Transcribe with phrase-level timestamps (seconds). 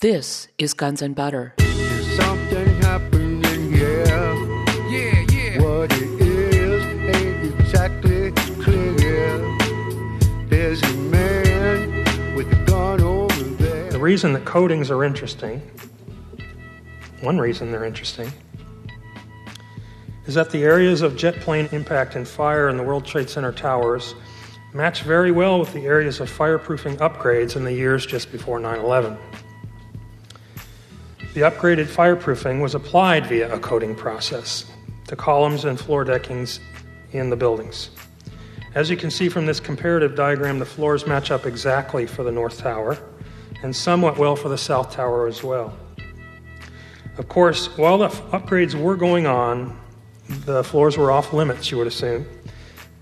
[0.00, 1.52] This is Guns and Butter.
[1.58, 4.06] There's something happening here.
[4.88, 5.60] Yeah, yeah.
[5.60, 6.82] What it is
[7.14, 8.32] ain't exactly
[8.62, 9.36] clear.
[10.48, 13.90] There's a man with a gun over there.
[13.90, 15.60] The reason the coatings are interesting,
[17.20, 18.32] one reason they're interesting,
[20.24, 23.52] is that the areas of jet plane impact and fire in the World Trade Center
[23.52, 24.14] towers
[24.72, 28.78] match very well with the areas of fireproofing upgrades in the years just before 9
[28.78, 29.18] 11.
[31.32, 34.66] The upgraded fireproofing was applied via a coating process
[35.06, 36.58] to columns and floor deckings
[37.12, 37.90] in the buildings.
[38.74, 42.32] As you can see from this comparative diagram, the floors match up exactly for the
[42.32, 42.98] North Tower
[43.62, 45.76] and somewhat well for the South Tower as well.
[47.16, 49.78] Of course, while the f- upgrades were going on,
[50.28, 52.26] the floors were off limits, you would assume,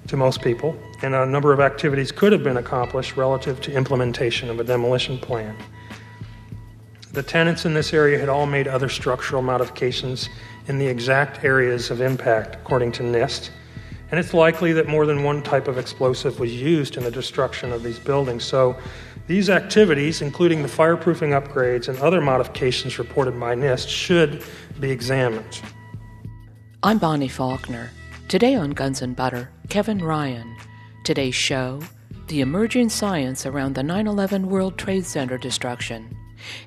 [0.07, 4.51] to most people, and a number of activities could have been accomplished relative to implementation
[4.51, 5.57] of a demolition plan.
[7.13, 10.29] The tenants in this area had all made other structural modifications
[10.67, 13.51] in the exact areas of impact, according to NIST,
[14.11, 17.73] and it's likely that more than one type of explosive was used in the destruction
[17.73, 18.45] of these buildings.
[18.45, 18.77] So,
[19.27, 24.43] these activities, including the fireproofing upgrades and other modifications reported by NIST, should
[24.81, 25.61] be examined.
[26.83, 27.91] I'm Bonnie Faulkner.
[28.29, 30.57] Today on Guns and Butter, Kevin Ryan.
[31.05, 31.81] Today's show
[32.29, 36.18] The Emerging Science Around the 9 11 World Trade Center Destruction.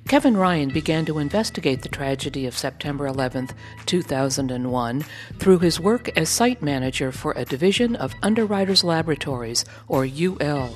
[0.07, 3.49] Kevin Ryan began to investigate the tragedy of September 11,
[3.85, 5.05] 2001,
[5.39, 10.75] through his work as site manager for a division of Underwriters Laboratories, or UL.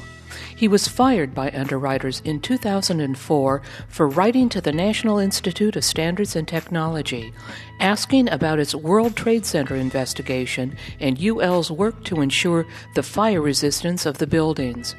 [0.55, 6.35] He was fired by Underwriters in 2004 for writing to the National Institute of Standards
[6.35, 7.33] and Technology,
[7.79, 14.05] asking about its World Trade Center investigation and UL's work to ensure the fire resistance
[14.05, 14.95] of the buildings.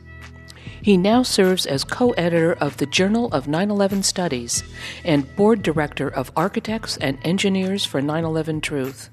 [0.87, 4.63] He now serves as co editor of the Journal of 9 11 Studies
[5.05, 9.11] and board director of Architects and Engineers for 9 11 Truth.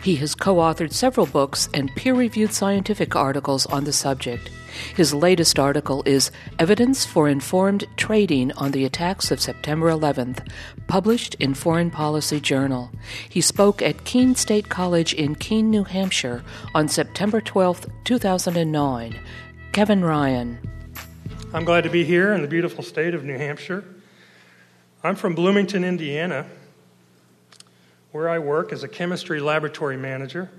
[0.00, 4.50] He has co authored several books and peer reviewed scientific articles on the subject.
[4.94, 6.30] His latest article is
[6.60, 10.48] Evidence for Informed Trading on the Attacks of September 11th,
[10.86, 12.92] published in Foreign Policy Journal.
[13.28, 19.18] He spoke at Keene State College in Keene, New Hampshire on September 12, 2009.
[19.72, 20.58] Kevin Ryan.
[21.52, 23.84] I'm glad to be here in the beautiful state of New Hampshire.
[25.04, 26.46] I'm from Bloomington, Indiana,
[28.10, 30.50] where I work as a chemistry laboratory manager.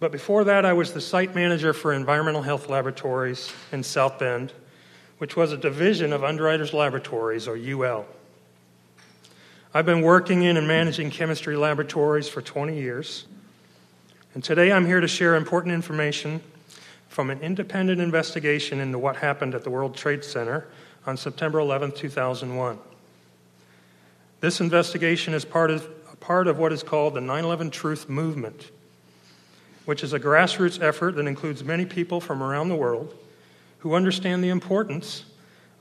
[0.00, 4.52] But before that, I was the site manager for Environmental Health Laboratories in South Bend,
[5.18, 8.06] which was a division of Underwriters Laboratories, or UL.
[9.74, 13.26] I've been working in and managing chemistry laboratories for 20 years,
[14.34, 16.40] and today I'm here to share important information
[17.14, 20.66] from an independent investigation into what happened at the World Trade Center
[21.06, 22.76] on September 11, 2001.
[24.40, 25.88] This investigation is part of,
[26.18, 28.68] part of what is called the 9 11 Truth Movement,
[29.84, 33.14] which is a grassroots effort that includes many people from around the world
[33.78, 35.24] who understand the importance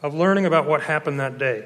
[0.03, 1.65] of learning about what happened that day.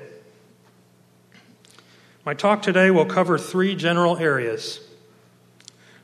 [2.23, 4.79] My talk today will cover three general areas.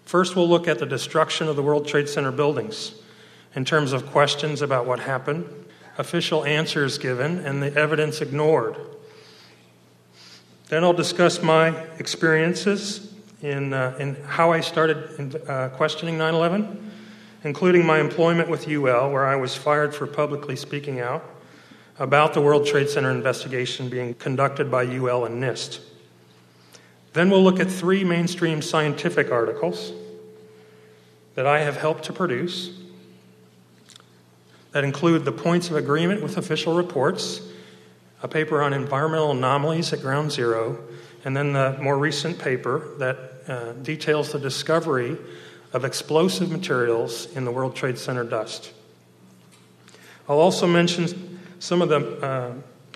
[0.03, 2.95] First, we'll look at the destruction of the World Trade Center buildings
[3.55, 5.45] in terms of questions about what happened,
[5.97, 8.75] official answers given, and the evidence ignored.
[10.69, 11.69] Then I'll discuss my
[11.99, 16.91] experiences in, uh, in how I started in, uh, questioning 9 11,
[17.43, 21.23] including my employment with UL, where I was fired for publicly speaking out
[21.99, 25.79] about the World Trade Center investigation being conducted by UL and NIST.
[27.13, 29.91] Then we'll look at three mainstream scientific articles
[31.35, 32.71] that I have helped to produce
[34.73, 37.41] that include the points of agreement with official reports,
[38.21, 40.77] a paper on environmental anomalies at ground zero,
[41.23, 43.17] and then the more recent paper that
[43.47, 45.17] uh, details the discovery
[45.71, 48.71] of explosive materials in the World Trade Center dust.
[50.27, 52.53] I'll also mention some of the uh,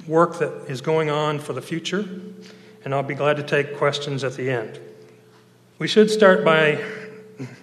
[0.08, 2.08] work that is going on for the future,
[2.84, 4.80] and I'll be glad to take questions at the end.
[5.80, 6.84] We should start by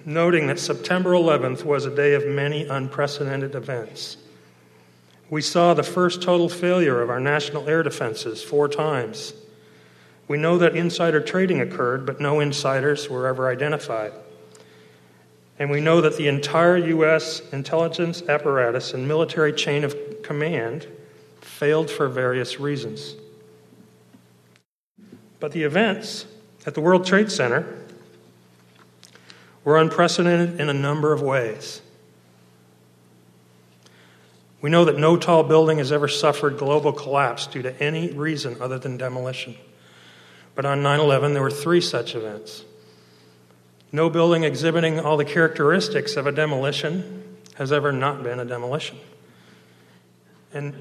[0.05, 4.17] noting that September 11th was a day of many unprecedented events.
[5.31, 9.33] We saw the first total failure of our national air defenses four times.
[10.29, 14.13] We know that insider trading occurred, but no insiders were ever identified.
[15.59, 17.43] And we know that the entire U.S.
[17.53, 20.87] intelligence apparatus and military chain of command
[21.41, 23.15] failed for various reasons.
[25.41, 26.27] But the events
[26.67, 27.84] at the World Trade Center
[29.65, 31.81] were unprecedented in a number of ways.
[34.61, 38.57] We know that no tall building has ever suffered global collapse due to any reason
[38.61, 39.57] other than demolition.
[40.55, 42.65] But on 9 11, there were three such events.
[43.93, 48.99] No building exhibiting all the characteristics of a demolition has ever not been a demolition.
[50.53, 50.75] And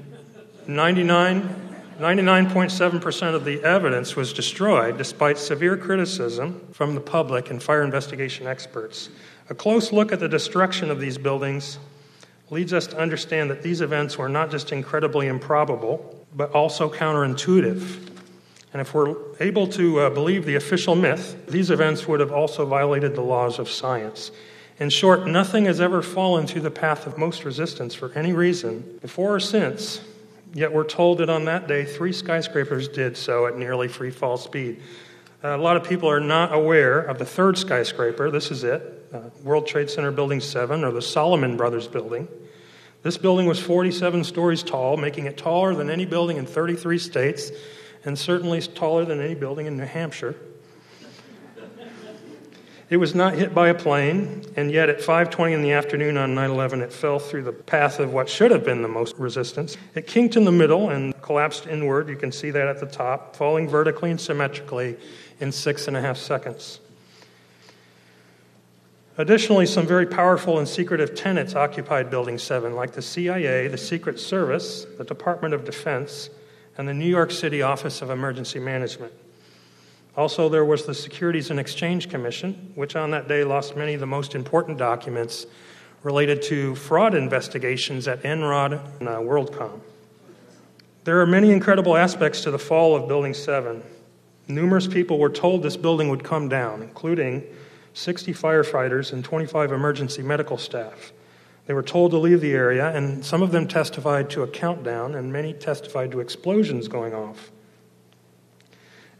[0.66, 1.63] 99
[1.98, 8.46] 99.7% of the evidence was destroyed despite severe criticism from the public and fire investigation
[8.46, 9.10] experts.
[9.48, 11.78] A close look at the destruction of these buildings
[12.50, 18.10] leads us to understand that these events were not just incredibly improbable, but also counterintuitive.
[18.72, 22.66] And if we're able to uh, believe the official myth, these events would have also
[22.66, 24.32] violated the laws of science.
[24.78, 28.98] In short, nothing has ever fallen through the path of most resistance for any reason,
[29.00, 30.00] before or since,
[30.54, 34.38] yet we're told that on that day, three skyscrapers did so at nearly free fall
[34.38, 34.80] speed.
[35.42, 38.30] Uh, a lot of people are not aware of the third skyscraper.
[38.30, 42.28] This is it uh, World Trade Center Building 7, or the Salomon Brothers Building.
[43.02, 47.52] This building was 47 stories tall, making it taller than any building in 33 states
[48.04, 50.34] and certainly taller than any building in New Hampshire.
[52.90, 56.34] It was not hit by a plane, and yet at 5:20 in the afternoon on
[56.34, 59.76] 9/11 it fell through the path of what should have been the most resistance.
[59.94, 62.08] It kinked in the middle and collapsed inward.
[62.08, 64.96] You can see that at the top, falling vertically and symmetrically
[65.40, 66.80] in six and a half seconds.
[69.16, 74.18] Additionally, some very powerful and secretive tenants occupied Building 7, like the CIA, the Secret
[74.18, 76.30] Service, the Department of Defense,
[76.76, 79.12] and the New York City Office of Emergency Management.
[80.16, 84.00] Also, there was the Securities and Exchange Commission, which on that day lost many of
[84.00, 85.46] the most important documents
[86.04, 89.80] related to fraud investigations at Enron and uh, WorldCom.
[91.02, 93.82] There are many incredible aspects to the fall of Building 7.
[94.46, 97.42] Numerous people were told this building would come down, including
[97.94, 101.12] 60 firefighters and 25 emergency medical staff.
[101.66, 105.14] They were told to leave the area, and some of them testified to a countdown,
[105.14, 107.50] and many testified to explosions going off.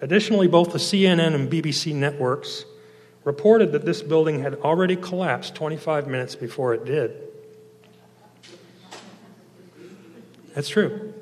[0.04, 2.66] Additionally, both the CNN and BBC networks
[3.24, 7.16] reported that this building had already collapsed 25 minutes before it did.
[10.54, 11.14] That's true.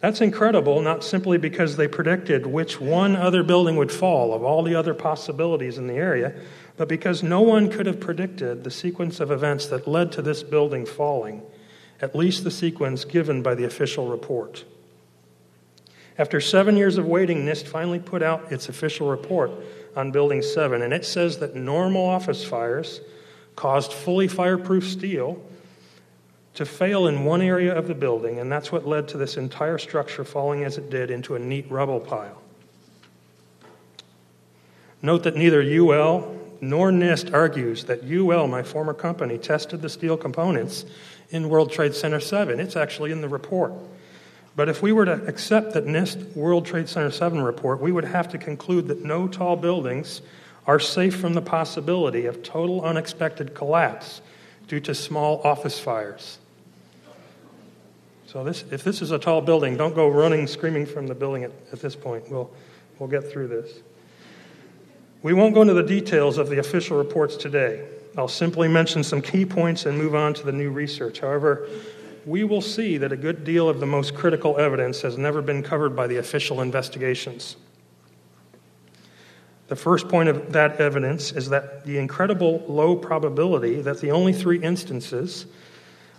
[0.00, 4.62] That's incredible, not simply because they predicted which one other building would fall of all
[4.62, 6.34] the other possibilities in the area,
[6.76, 10.42] but because no one could have predicted the sequence of events that led to this
[10.42, 11.40] building falling,
[12.02, 14.66] at least the sequence given by the official report.
[16.18, 19.50] After seven years of waiting, NIST finally put out its official report
[19.94, 23.00] on Building 7, and it says that normal office fires
[23.54, 25.42] caused fully fireproof steel
[26.54, 29.76] to fail in one area of the building, and that's what led to this entire
[29.76, 32.40] structure falling as it did into a neat rubble pile.
[35.02, 40.16] Note that neither UL nor NIST argues that UL, my former company, tested the steel
[40.16, 40.86] components
[41.28, 42.58] in World Trade Center 7.
[42.58, 43.72] It's actually in the report.
[44.56, 48.06] But if we were to accept that NIST World Trade Center 7 report, we would
[48.06, 50.22] have to conclude that no tall buildings
[50.66, 54.22] are safe from the possibility of total unexpected collapse
[54.66, 56.38] due to small office fires.
[58.26, 61.44] So, this, if this is a tall building, don't go running, screaming from the building
[61.44, 62.28] at, at this point.
[62.30, 62.50] We'll,
[62.98, 63.78] we'll get through this.
[65.22, 67.86] We won't go into the details of the official reports today.
[68.18, 71.20] I'll simply mention some key points and move on to the new research.
[71.20, 71.68] However,
[72.26, 75.62] we will see that a good deal of the most critical evidence has never been
[75.62, 77.56] covered by the official investigations.
[79.68, 84.32] The first point of that evidence is that the incredible low probability that the only
[84.32, 85.46] three instances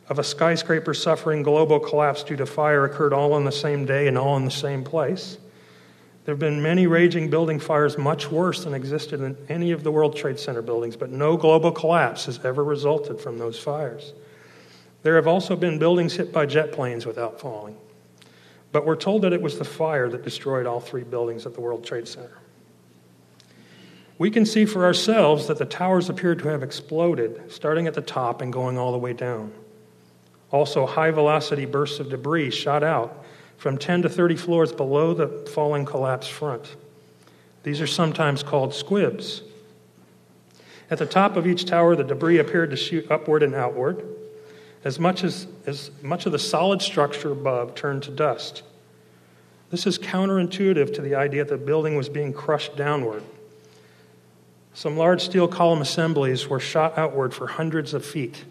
[0.10, 4.08] of a skyscraper suffering global collapse due to fire occurred all on the same day
[4.08, 5.38] and all in the same place
[6.28, 9.94] there have been many raging building fires much worse than existed in any of the
[9.94, 14.12] World Trade Center buildings, but no global collapse has ever resulted from those fires.
[15.04, 17.78] There have also been buildings hit by jet planes without falling.
[18.72, 21.62] But we're told that it was the fire that destroyed all three buildings at the
[21.62, 22.38] World Trade Center.
[24.18, 28.02] We can see for ourselves that the towers appeared to have exploded, starting at the
[28.02, 29.54] top and going all the way down.
[30.52, 33.26] Also, high velocity bursts of debris shot out
[33.58, 36.76] from 10 to 30 floors below the falling collapse front.
[37.64, 39.44] These are sometimes called squibs.
[40.90, 44.04] At the top of each tower, the debris appeared to shoot upward and outward.
[44.88, 48.64] As much as, as much of the solid structure above turned to dust.
[49.70, 53.22] This is counterintuitive to the idea that the building was being crushed downward.
[54.74, 58.46] Some large steel column assemblies were shot outward for hundreds of feet.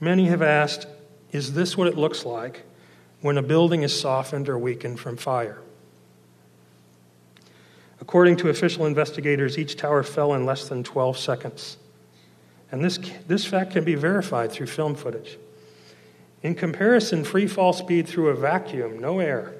[0.00, 0.86] Many have asked,
[1.32, 2.62] is this what it looks like
[3.20, 5.58] when a building is softened or weakened from fire.
[8.00, 11.76] According to official investigators, each tower fell in less than 12 seconds.
[12.72, 15.38] And this, this fact can be verified through film footage.
[16.42, 19.54] In comparison, free fall speed through a vacuum, no air,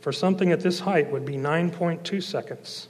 [0.00, 2.88] for something at this height would be 9.2 seconds.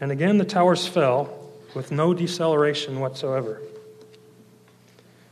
[0.00, 3.60] And again, the towers fell with no deceleration whatsoever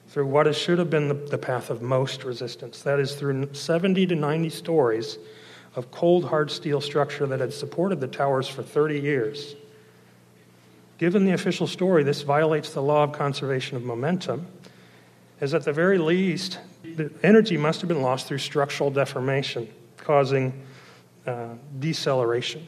[0.09, 2.83] through what should have been the, the path of most resistance.
[2.83, 5.18] That is, through 70 to 90 stories
[5.75, 9.56] of cold, hard steel structure that had supported the towers for 30 years.
[10.99, 14.47] Given the official story, this violates the law of conservation of momentum,
[15.41, 20.65] as at the very least, the energy must have been lost through structural deformation, causing
[21.27, 21.49] uh,
[21.81, 22.67] deceleration.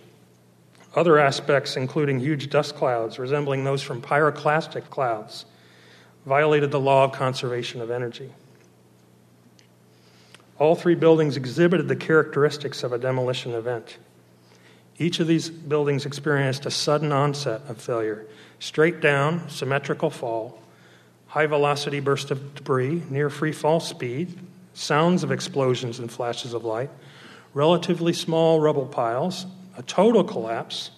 [0.96, 5.44] Other aspects, including huge dust clouds resembling those from pyroclastic clouds,
[6.24, 8.32] violated the law of conservation of energy.
[10.58, 13.98] All three buildings exhibited the characteristics of a demolition event.
[14.98, 18.26] Each of these buildings experienced a sudden onset of failure
[18.58, 20.62] straight down, symmetrical fall,
[21.26, 24.38] high velocity burst of debris, near free fall speed,
[24.72, 26.90] sounds of explosions and flashes of light,
[27.52, 29.44] relatively small rubble piles,
[29.76, 30.90] a total collapse,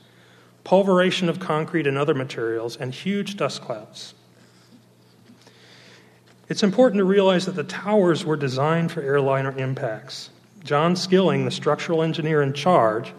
[0.63, 4.15] pulveration of concrete and other materials, and huge dust clouds.
[6.49, 10.31] It's important to realize that the towers were designed for airliner impacts.
[10.65, 13.13] John Skilling, the structural engineer in charge,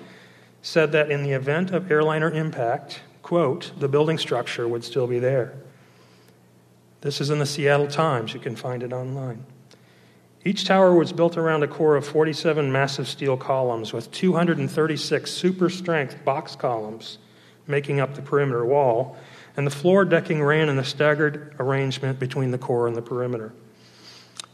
[0.61, 5.19] said that in the event of airliner impact, quote, the building structure would still be
[5.19, 5.53] there.
[7.01, 8.33] This is in the Seattle Times.
[8.33, 9.45] You can find it online.
[10.43, 15.69] Each tower was built around a core of 47 massive steel columns with 236 super
[15.69, 17.17] strength box columns
[17.67, 19.17] making up the perimeter wall
[19.57, 23.51] and the floor decking ran in a staggered arrangement between the core and the perimeter.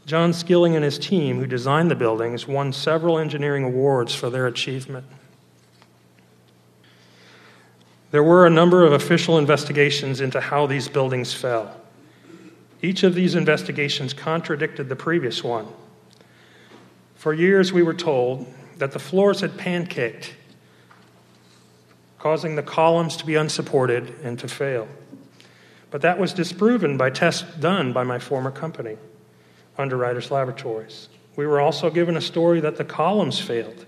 [0.05, 4.47] John Skilling and his team, who designed the buildings, won several engineering awards for their
[4.47, 5.05] achievement.
[8.15, 11.75] There were a number of official investigations into how these buildings fell.
[12.81, 15.67] Each of these investigations contradicted the previous one.
[17.15, 20.31] For years, we were told that the floors had pancaked
[22.17, 24.87] causing the columns to be unsupported and to fail.
[25.91, 28.95] But that was disproven by tests done by my former company,
[29.77, 31.09] Underwriters Laboratories.
[31.35, 33.85] We were also given a story that the columns failed,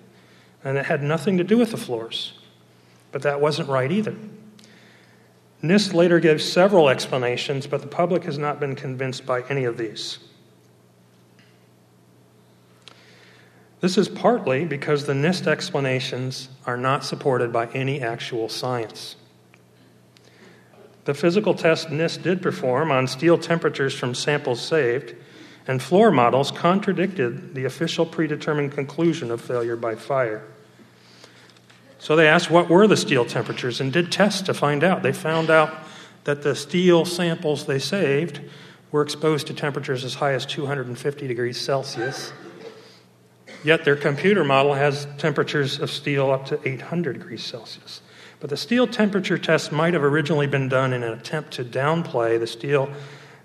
[0.66, 2.37] and it had nothing to do with the floors.
[3.12, 4.16] But that wasn't right either.
[5.64, 9.78] NIST later gave several explanations, but the public has not been convinced by any of
[9.78, 10.20] these.
[13.80, 19.16] This is partly because the NIST explanations are not supported by any actual science.
[21.06, 25.16] The physical test NIST did perform on steel temperatures from samples saved
[25.68, 30.44] and floor models contradicted the official predetermined conclusion of failure by fire.
[32.00, 35.04] So they asked what were the steel temperatures and did tests to find out.
[35.04, 35.74] They found out
[36.24, 38.42] that the steel samples they saved
[38.92, 42.32] were exposed to temperatures as high as 250 degrees Celsius
[43.63, 48.01] Yet their computer model has temperatures of steel up to 800 degrees Celsius.
[48.39, 52.39] But the steel temperature test might have originally been done in an attempt to downplay
[52.39, 52.89] the steel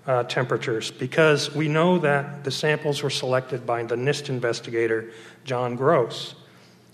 [0.05, 5.11] uh, temperatures because we know that the samples were selected by the NIST investigator,
[5.45, 6.35] John Gross,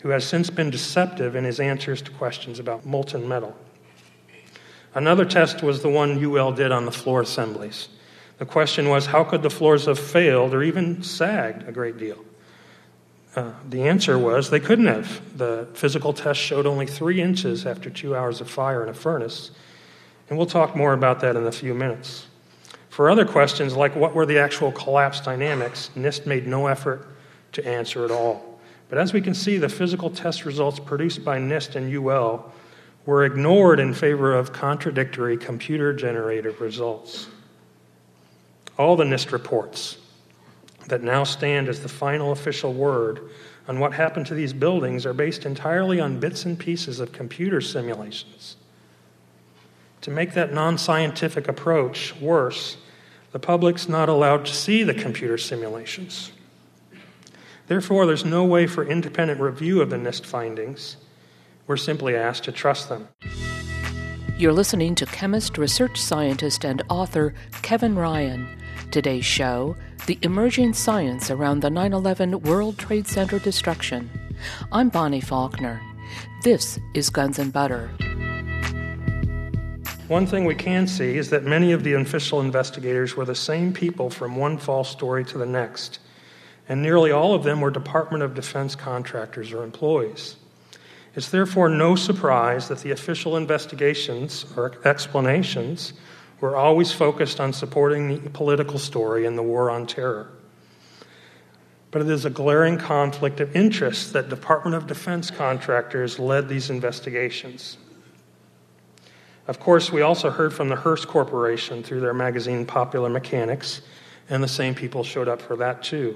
[0.02, 3.56] who has since been deceptive in his answers to questions about molten metal.
[4.96, 7.90] Another test was the one UL did on the floor assemblies.
[8.38, 12.24] The question was how could the floors have failed or even sagged a great deal?
[13.36, 15.38] Uh, the answer was they couldn't have.
[15.38, 19.52] The physical test showed only three inches after two hours of fire in a furnace.
[20.30, 22.28] And we'll talk more about that in a few minutes.
[22.90, 27.08] For other questions, like what were the actual collapse dynamics, NIST made no effort
[27.54, 28.49] to answer at all.
[28.90, 32.52] But as we can see, the physical test results produced by NIST and UL
[33.06, 37.28] were ignored in favor of contradictory computer generated results.
[38.78, 39.98] All the NIST reports,
[40.88, 43.22] that now stand as the final official word
[43.68, 47.62] on what happened to these buildings are based entirely on bits and pieces of computer
[47.62, 48.56] simulations.
[50.02, 52.78] To make that non scientific approach worse,
[53.32, 56.32] the public's not allowed to see the computer simulations.
[57.70, 60.98] Therefore, there's no way for independent review of the NIST findings.
[61.68, 63.08] We're simply asked to trust them.
[64.40, 68.58] You're listening to chemist, research scientist, and author Kevin Ryan.
[68.90, 69.76] Today's show
[70.08, 74.10] the emerging science around the 9 11 World Trade Center destruction.
[74.72, 75.80] I'm Bonnie Faulkner.
[76.44, 77.92] This is Guns and Butter.
[80.08, 83.72] One thing we can see is that many of the official investigators were the same
[83.72, 86.00] people from one false story to the next,
[86.70, 90.38] and nearly all of them were Department of Defense contractors or employees.
[91.16, 95.94] It's therefore no surprise that the official investigations or explanations
[96.40, 100.30] were always focused on supporting the political story and the war on terror.
[101.92, 106.70] but it is a glaring conflict of interest that Department of Defense contractors led these
[106.70, 107.78] investigations.
[109.48, 113.82] Of course, we also heard from the Hearst Corporation through their magazine Popular Mechanics,
[114.30, 116.16] and the same people showed up for that too.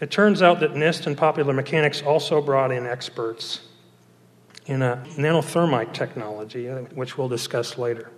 [0.00, 3.60] It turns out that NIST and Popular Mechanics also brought in experts
[4.66, 8.10] in a nanothermite technology, uh, which we'll discuss later.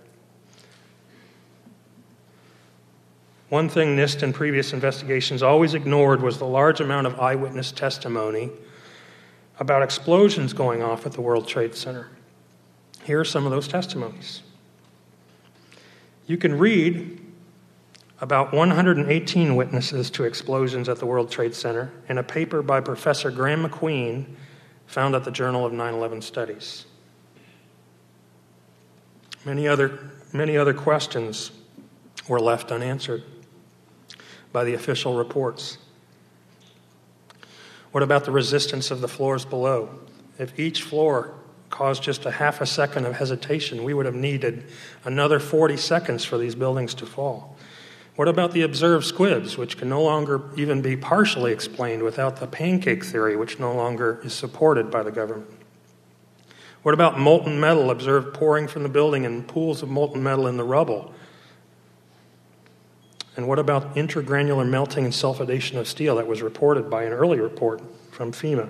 [3.49, 8.51] One thing NIST and previous investigations always ignored was the large amount of eyewitness testimony
[9.59, 12.09] about explosions going off at the World Trade Center.
[13.05, 14.41] Here are some of those testimonies.
[16.27, 17.18] You can read
[18.21, 23.31] about 118 witnesses to explosions at the World Trade Center in a paper by Professor
[23.31, 24.25] Graeme MacQueen
[24.87, 26.85] found at the Journal of 9 11 Studies.
[29.45, 31.51] Many other, many other questions
[32.27, 33.23] were left unanswered
[34.51, 35.77] by the official reports?
[37.91, 39.89] What about the resistance of the floors below?
[40.37, 41.33] If each floor
[41.69, 44.65] caused just a half a second of hesitation, we would have needed
[45.05, 47.57] another 40 seconds for these buildings to fall.
[48.19, 52.47] What about the observed squibs, which can no longer even be partially explained without the
[52.47, 55.49] pancake theory, which no longer is supported by the government?
[56.83, 60.57] What about molten metal observed pouring from the building and pools of molten metal in
[60.57, 61.13] the rubble,
[63.37, 67.39] and what about intergranular melting and sulfidation of steel that was reported by an early
[67.39, 68.69] report from FEMA?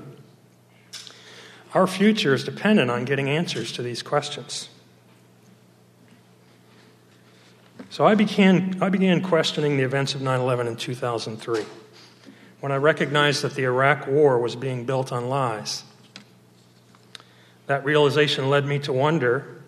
[1.74, 4.70] Our future is dependent on getting answers to these questions.
[7.89, 11.65] So I began, I began questioning the events of 9 11 in 2003
[12.60, 15.84] when I recognized that the Iraq War was being built on lies.
[17.67, 19.63] That realization led me to wonder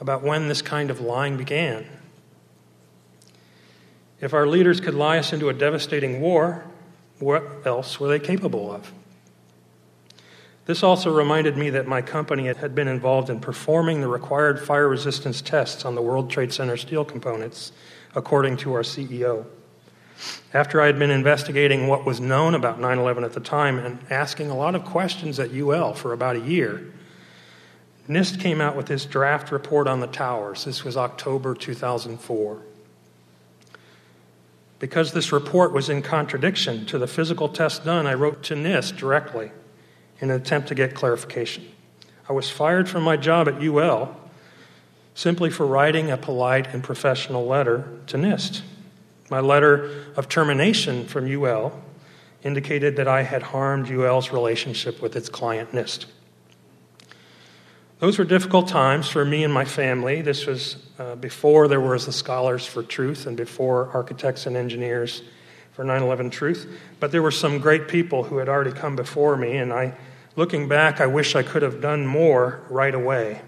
[0.00, 1.86] about when this kind of lying began
[4.22, 6.64] if our leaders could lie us into a devastating war,
[7.18, 8.90] what else were they capable of?
[10.64, 14.88] This also reminded me that my company had been involved in performing the required fire
[14.88, 17.72] resistance tests on the World Trade Center steel components,
[18.14, 19.44] according to our CEO.
[20.54, 23.98] After I had been investigating what was known about 9 11 at the time and
[24.08, 26.92] asking a lot of questions at UL for about a year,
[28.08, 30.64] NIST came out with this draft report on the towers.
[30.64, 32.62] This was October 2004.
[34.78, 38.96] Because this report was in contradiction to the physical test done, I wrote to NIST
[38.96, 39.50] directly
[40.22, 41.68] in an attempt to get clarification.
[42.28, 44.16] I was fired from my job at UL
[45.14, 48.62] simply for writing a polite and professional letter to NIST.
[49.30, 51.78] My letter of termination from UL
[52.42, 56.06] indicated that I had harmed UL's relationship with its client NIST.
[57.98, 60.22] Those were difficult times for me and my family.
[60.22, 65.22] This was uh, before there was the Scholars for Truth and before Architects and Engineers
[65.72, 66.68] for 9 11 Truth.
[66.98, 69.94] But there were some great people who had already come before me, and I,
[70.36, 73.42] looking back, I wish I could have done more right away.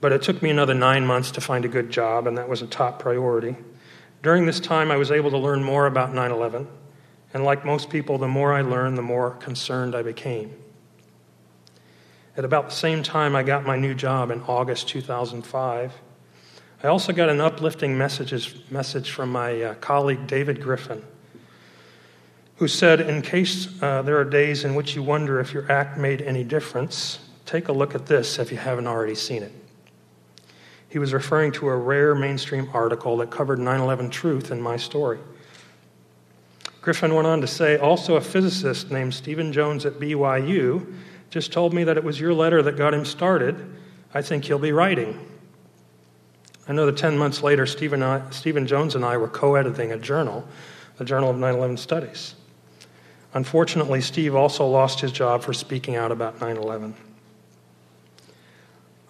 [0.00, 2.62] But it took me another nine months to find a good job, and that was
[2.62, 3.56] a top priority.
[4.22, 6.68] During this time, I was able to learn more about 9 11,
[7.34, 10.54] and like most people, the more I learned, the more concerned I became.
[12.36, 15.92] At about the same time, I got my new job in August 2005.
[16.82, 21.02] I also got an uplifting message, message from my uh, colleague David Griffin,
[22.58, 25.96] who said, In case uh, there are days in which you wonder if your act
[25.96, 29.52] made any difference, take a look at this if you haven't already seen it.
[30.88, 34.76] He was referring to a rare mainstream article that covered 9 11 truth in my
[34.76, 35.18] story.
[36.80, 40.94] Griffin went on to say also, a physicist named Stephen Jones at BYU
[41.30, 43.56] just told me that it was your letter that got him started.
[44.14, 45.18] I think he'll be writing.
[46.66, 49.98] I know that 10 months later, Stephen, Stephen Jones and I were co editing a
[49.98, 50.46] journal,
[50.96, 52.34] the Journal of 9 11 Studies.
[53.34, 56.94] Unfortunately, Steve also lost his job for speaking out about 9 11.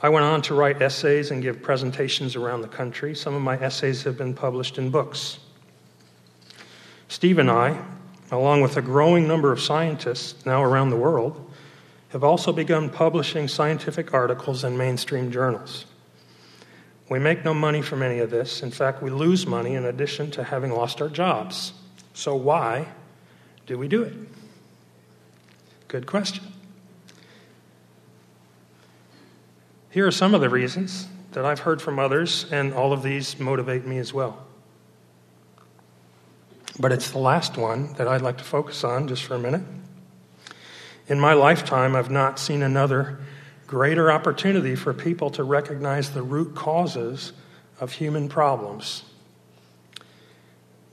[0.01, 3.15] I went on to write essays and give presentations around the country.
[3.15, 5.39] Some of my essays have been published in books.
[7.09, 7.83] Steve and I,
[8.31, 11.53] along with a growing number of scientists now around the world,
[12.11, 15.85] have also begun publishing scientific articles in mainstream journals.
[17.11, 18.63] We make no money from any of this.
[18.63, 21.73] In fact, we lose money in addition to having lost our jobs.
[22.15, 22.89] So, why
[23.69, 24.15] do we do it?
[25.89, 26.43] Good question.
[29.91, 33.39] Here are some of the reasons that I've heard from others, and all of these
[33.39, 34.47] motivate me as well.
[36.81, 39.63] But it's the last one that I'd like to focus on just for a minute.
[41.09, 43.21] In my lifetime, I've not seen another
[43.67, 47.35] greater opportunity for people to recognize the root causes
[47.81, 49.05] of human problems.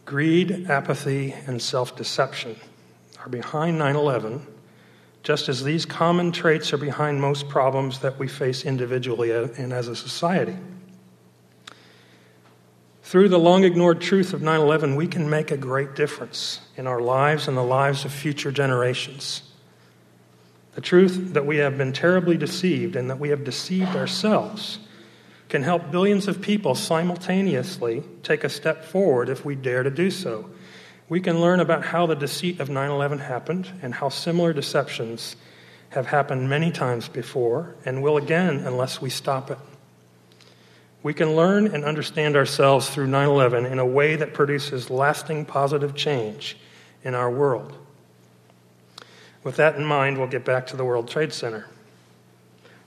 [0.05, 2.55] Greed, apathy, and self deception
[3.19, 4.45] are behind 9 11,
[5.23, 9.87] just as these common traits are behind most problems that we face individually and as
[9.87, 10.55] a society.
[13.01, 16.85] Through the long ignored truth of 9 11, we can make a great difference in
[16.85, 19.41] our lives and the lives of future generations.
[20.75, 24.79] The truth that we have been terribly deceived and that we have deceived ourselves
[25.49, 30.09] can help billions of people simultaneously take a step forward if we dare to do
[30.09, 30.49] so.
[31.07, 35.35] We can learn about how the deceit of 9 11 happened and how similar deceptions
[35.89, 39.59] have happened many times before and will again unless we stop it.
[41.03, 45.45] We can learn and understand ourselves through 9 11 in a way that produces lasting
[45.45, 46.57] positive change
[47.03, 47.77] in our world.
[49.43, 51.67] With that in mind, we'll get back to the World Trade Center.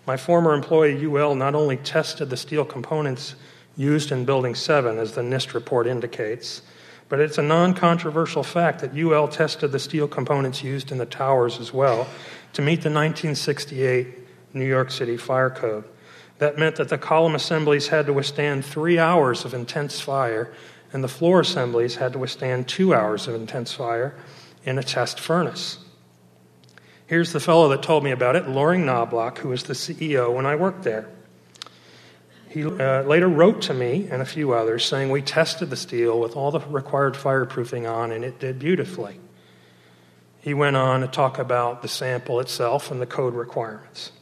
[0.08, 3.34] My former employee, UL, not only tested the steel components
[3.76, 6.62] used in Building 7, as the NIST report indicates,
[7.10, 11.04] but it's a non controversial fact that UL tested the steel components used in the
[11.04, 12.08] towers as well
[12.54, 15.84] to meet the 1968 New York City Fire Code.
[16.38, 20.50] That meant that the column assemblies had to withstand three hours of intense fire,
[20.90, 24.14] and the floor assemblies had to withstand two hours of intense fire
[24.64, 25.84] in a test furnace.
[27.08, 30.44] Here's the fellow that told me about it, Loring Knoblauch, who was the CEO when
[30.44, 31.08] I worked there.
[32.50, 36.20] He uh, later wrote to me and a few others saying, We tested the steel
[36.20, 39.20] with all the required fireproofing on, and it did beautifully.
[40.40, 44.12] He went on to talk about the sample itself and the code requirements.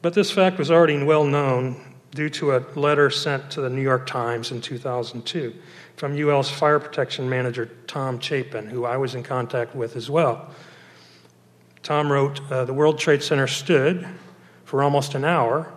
[0.00, 3.82] But this fact was already well known due to a letter sent to the New
[3.82, 5.54] York Times in 2002
[5.96, 10.50] from UL's fire protection manager, Tom Chapin, who I was in contact with as well.
[11.82, 14.06] Tom wrote uh, The World Trade Center stood
[14.64, 15.72] for almost an hour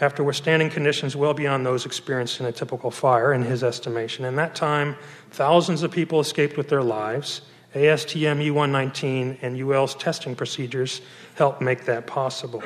[0.00, 4.24] after withstanding conditions well beyond those experienced in a typical fire, in his estimation.
[4.24, 4.96] In that time,
[5.30, 7.42] thousands of people escaped with their lives.
[7.74, 11.00] ASTM E119 and UL's testing procedures
[11.34, 12.62] helped make that possible.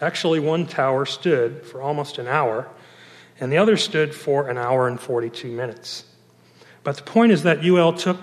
[0.00, 2.68] Actually, one tower stood for almost an hour
[3.40, 6.04] and the other stood for an hour and 42 minutes.
[6.84, 8.18] But the point is that UL took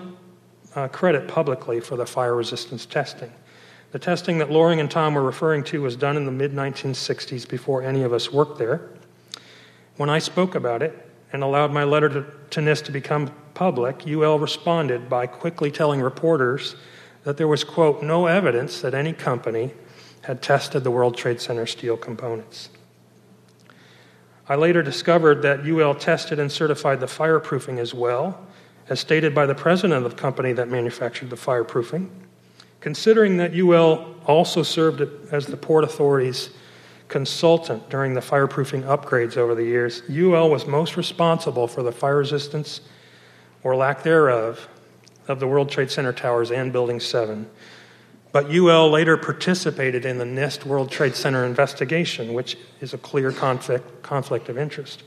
[0.74, 3.32] uh, credit publicly for the fire resistance testing.
[3.92, 7.48] The testing that Loring and Tom were referring to was done in the mid 1960s
[7.48, 8.90] before any of us worked there.
[9.96, 14.04] When I spoke about it and allowed my letter to, to NIST to become public,
[14.06, 16.74] UL responded by quickly telling reporters
[17.22, 19.72] that there was, quote, no evidence that any company
[20.24, 22.70] had tested the World Trade Center steel components.
[24.48, 28.46] I later discovered that UL tested and certified the fireproofing as well,
[28.88, 32.08] as stated by the president of the company that manufactured the fireproofing.
[32.80, 35.00] Considering that UL also served
[35.32, 36.50] as the Port Authority's
[37.08, 42.18] consultant during the fireproofing upgrades over the years, UL was most responsible for the fire
[42.18, 42.80] resistance
[43.62, 44.68] or lack thereof
[45.28, 47.48] of the World Trade Center towers and Building 7,
[48.34, 53.30] but UL later participated in the NIST World Trade Center investigation, which is a clear
[53.30, 55.04] conflict, conflict of interest.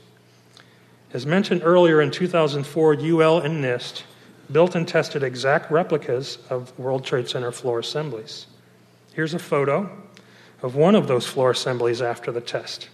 [1.12, 4.04] As mentioned earlier, in 2004, UL and NIST
[4.50, 8.46] built and tested exact replicas of World Trade Center floor assemblies.
[9.12, 9.90] Here's a photo
[10.62, 12.88] of one of those floor assemblies after the test.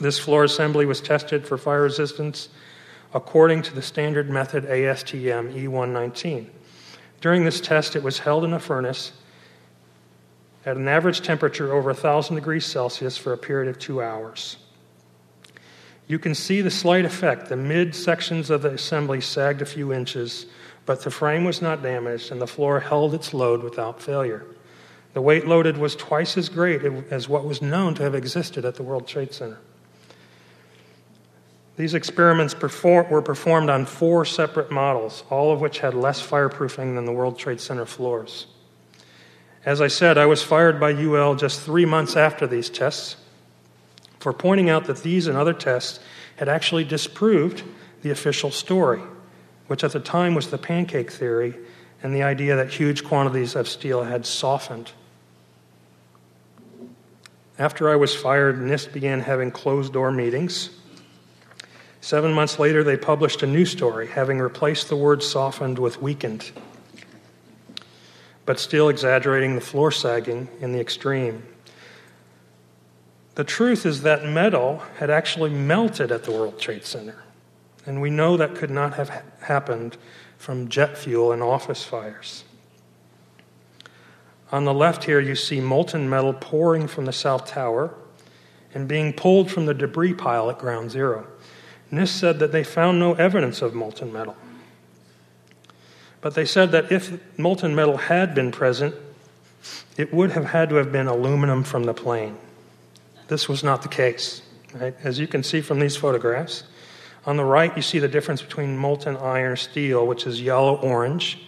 [0.00, 2.48] This floor assembly was tested for fire resistance
[3.14, 6.46] according to the standard method ASTM E119.
[7.20, 9.12] During this test, it was held in a furnace
[10.66, 14.56] at an average temperature over 1,000 degrees Celsius for a period of two hours.
[16.06, 17.48] You can see the slight effect.
[17.48, 20.46] The mid sections of the assembly sagged a few inches,
[20.86, 24.44] but the frame was not damaged and the floor held its load without failure.
[25.14, 28.74] The weight loaded was twice as great as what was known to have existed at
[28.74, 29.58] the World Trade Center.
[31.76, 36.94] These experiments perform, were performed on four separate models, all of which had less fireproofing
[36.94, 38.46] than the World Trade Center floors.
[39.64, 43.16] As I said, I was fired by UL just three months after these tests
[44.20, 46.00] for pointing out that these and other tests
[46.36, 47.62] had actually disproved
[48.02, 49.00] the official story,
[49.66, 51.54] which at the time was the pancake theory
[52.02, 54.92] and the idea that huge quantities of steel had softened.
[57.58, 60.70] After I was fired, NIST began having closed door meetings.
[62.00, 66.50] Seven months later, they published a new story, having replaced the word softened with weakened
[68.46, 71.42] but still exaggerating the floor sagging in the extreme.
[73.34, 77.24] The truth is that metal had actually melted at the World Trade Center,
[77.84, 79.96] and we know that could not have happened
[80.38, 82.44] from jet fuel and office fires.
[84.52, 87.94] On the left here, you see molten metal pouring from the South Tower,
[88.74, 91.26] and being pulled from the debris pile at ground zero.
[91.92, 94.36] NIST said that they found no evidence of molten metal.
[96.24, 98.94] But they said that if molten metal had been present,
[99.98, 102.38] it would have had to have been aluminum from the plane.
[103.28, 104.40] This was not the case.
[104.72, 104.94] Right?
[105.04, 106.62] As you can see from these photographs,
[107.26, 111.40] on the right you see the difference between molten iron steel, which is yellow orange,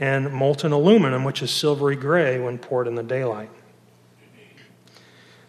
[0.00, 3.50] and molten aluminum, which is silvery gray when poured in the daylight.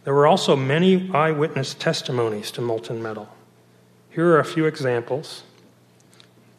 [0.04, 3.30] There were also many eyewitness testimonies to molten metal.
[4.12, 5.42] Here are a few examples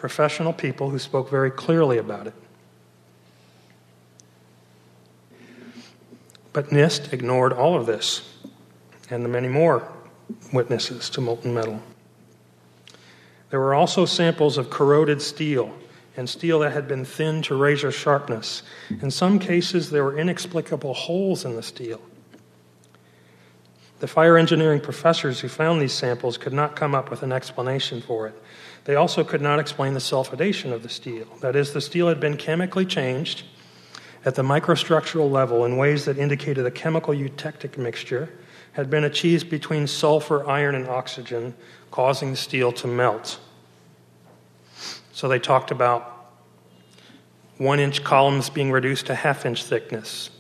[0.05, 2.35] professional people who spoke very clearly about it.
[6.53, 8.37] But NIST ignored all of this
[9.09, 9.91] and the many more
[10.53, 11.81] witnesses to molten metal.
[13.49, 15.75] There were also samples of corroded steel
[16.19, 18.63] and steel that had been thinned to razor sharpness.
[19.01, 22.03] In some cases, there were inexplicable holes in the steel.
[24.01, 28.03] The fire engineering professors who found these samples could not come up with an explanation
[28.03, 28.44] for it.
[28.85, 31.27] They also could not explain the sulfidation of the steel.
[31.41, 33.45] That is, the steel had been chemically changed
[34.25, 38.31] at the microstructural level in ways that indicated a chemical eutectic mixture
[38.73, 41.55] had been achieved between sulfur, iron, and oxygen,
[41.91, 43.39] causing the steel to melt.
[45.13, 46.11] So they talked about
[47.57, 50.31] one inch columns being reduced to half inch thickness,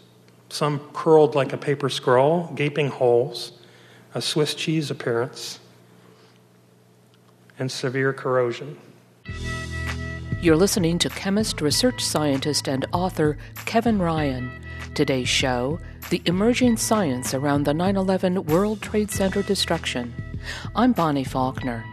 [0.48, 3.52] some curled like a paper scroll, gaping holes,
[4.14, 5.60] a Swiss cheese appearance,
[7.58, 8.78] and severe corrosion.
[10.40, 14.50] You're listening to chemist, research scientist, and author Kevin Ryan.
[14.94, 20.14] Today's show The Emerging Science Around the 9 11 World Trade Center Destruction.
[20.76, 21.84] I'm Bonnie Faulkner.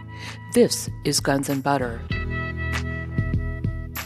[0.53, 2.01] This is Guns and Butter.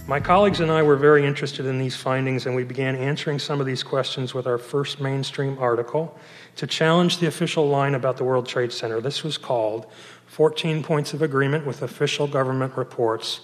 [0.07, 3.59] My colleagues and I were very interested in these findings, and we began answering some
[3.59, 6.15] of these questions with our first mainstream article
[6.57, 9.01] to challenge the official line about the World Trade Center.
[9.01, 9.87] This was called
[10.35, 13.39] 14 Points of Agreement with Official Government Reports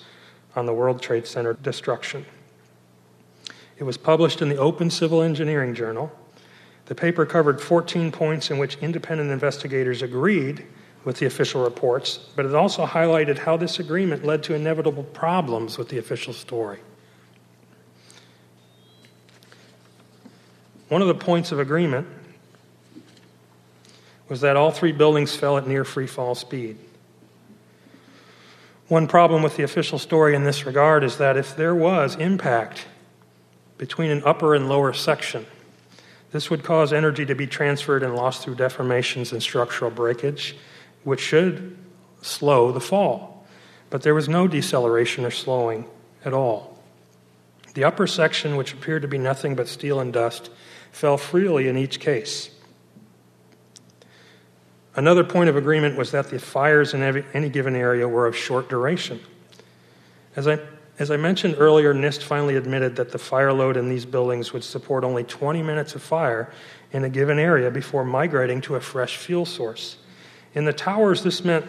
[0.57, 2.25] on the World Trade Center Destruction.
[3.77, 6.11] It was published in the Open Civil Engineering Journal.
[6.87, 10.65] The paper covered 14 points in which independent investigators agreed
[11.05, 15.77] with the official reports, but it also highlighted how this agreement led to inevitable problems
[15.77, 16.79] with the official story.
[20.89, 22.05] One of the points of agreement
[24.31, 26.77] was that all three buildings fell at near free fall speed.
[28.87, 32.87] One problem with the official story in this regard is that if there was impact
[33.77, 35.45] between an upper and lower section,
[36.31, 40.55] this would cause energy to be transferred and lost through deformations and structural breakage
[41.03, 41.77] which should
[42.21, 43.45] slow the fall.
[43.89, 45.87] But there was no deceleration or slowing
[46.23, 46.81] at all.
[47.73, 50.49] The upper section, which appeared to be nothing but steel and dust,
[50.93, 52.49] fell freely in each case.
[54.95, 57.01] Another point of agreement was that the fires in
[57.33, 59.19] any given area were of short duration.
[60.35, 60.59] As I,
[60.99, 64.63] as I mentioned earlier, NIST finally admitted that the fire load in these buildings would
[64.63, 66.51] support only 20 minutes of fire
[66.91, 69.97] in a given area before migrating to a fresh fuel source.
[70.53, 71.65] In the towers, this meant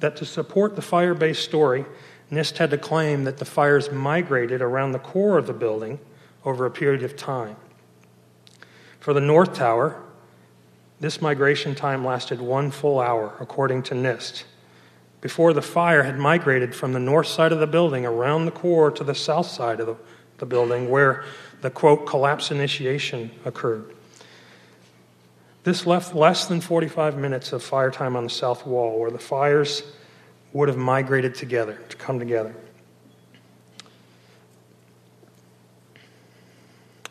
[0.00, 1.86] that to support the fire based story,
[2.30, 5.98] NIST had to claim that the fires migrated around the core of the building
[6.44, 7.56] over a period of time.
[8.98, 10.02] For the North Tower,
[11.00, 14.44] this migration time lasted one full hour, according to NIST,
[15.22, 18.90] before the fire had migrated from the north side of the building around the core
[18.90, 19.96] to the south side of the,
[20.38, 21.24] the building, where
[21.62, 23.94] the quote collapse initiation occurred.
[25.64, 29.18] This left less than 45 minutes of fire time on the south wall where the
[29.18, 29.82] fires
[30.52, 32.54] would have migrated together, to come together.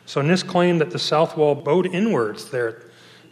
[0.04, 2.82] So NIST claimed that the south wall bowed inwards there,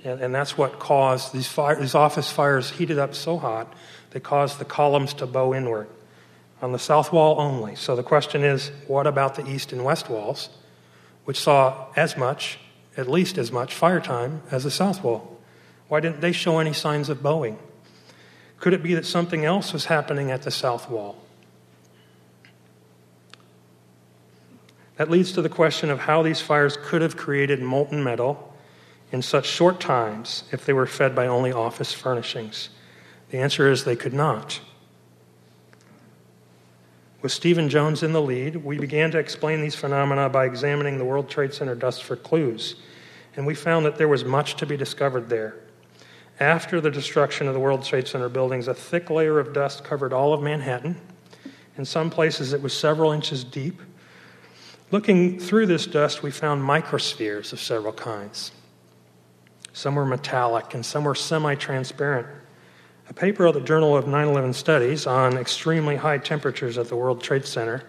[0.05, 3.73] and, and that's what caused these, fire, these office fires heated up so hot,
[4.11, 5.89] they caused the columns to bow inward
[6.61, 7.75] on the south wall only.
[7.75, 10.49] So the question is what about the east and west walls,
[11.25, 12.59] which saw as much
[12.97, 15.39] at least as much fire time as the south wall.
[15.87, 17.59] Why didn't they show any signs of bowing?
[18.59, 21.17] Could it be that something else was happening at the south wall?
[24.97, 28.53] That leads to the question of how these fires could have created molten metal
[29.11, 32.69] in such short times if they were fed by only office furnishings.
[33.31, 34.61] The answer is they could not.
[37.21, 41.05] With Stephen Jones in the lead, we began to explain these phenomena by examining the
[41.05, 42.77] World Trade Center dust for clues,
[43.37, 45.57] and we found that there was much to be discovered there.
[46.39, 50.13] After the destruction of the World Trade Center buildings, a thick layer of dust covered
[50.13, 51.01] all of Manhattan.
[51.77, 53.81] In some places, it was several inches deep.
[54.93, 58.53] Looking through this dust, we found microspheres of several kinds.
[59.79, 62.27] Some were metallic, and some were semi transparent.
[63.09, 66.97] A paper of the Journal of 9 11 Studies on extremely high temperatures at the
[66.97, 67.85] World Trade Center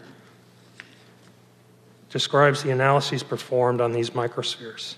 [2.11, 4.97] describes the analyses performed on these microspheres.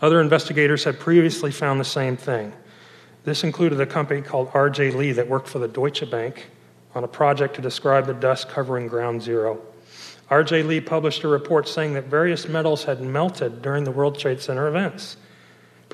[0.00, 2.52] Other investigators had previously found the same thing.
[3.24, 4.92] This included a company called R.J.
[4.92, 6.46] Lee that worked for the Deutsche Bank
[6.94, 9.60] on a project to describe the dust covering ground zero.
[10.30, 10.62] R.J.
[10.62, 14.66] Lee published a report saying that various metals had melted during the World Trade Center
[14.66, 15.16] events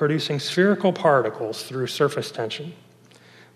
[0.01, 2.73] producing spherical particles through surface tension.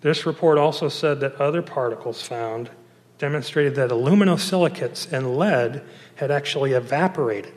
[0.01, 2.69] This report also said that other particles found
[3.17, 5.81] demonstrated that aluminosilicates and lead
[6.17, 7.51] had actually evaporated.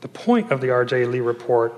[0.00, 1.04] The point of the R.J.
[1.04, 1.72] Lee report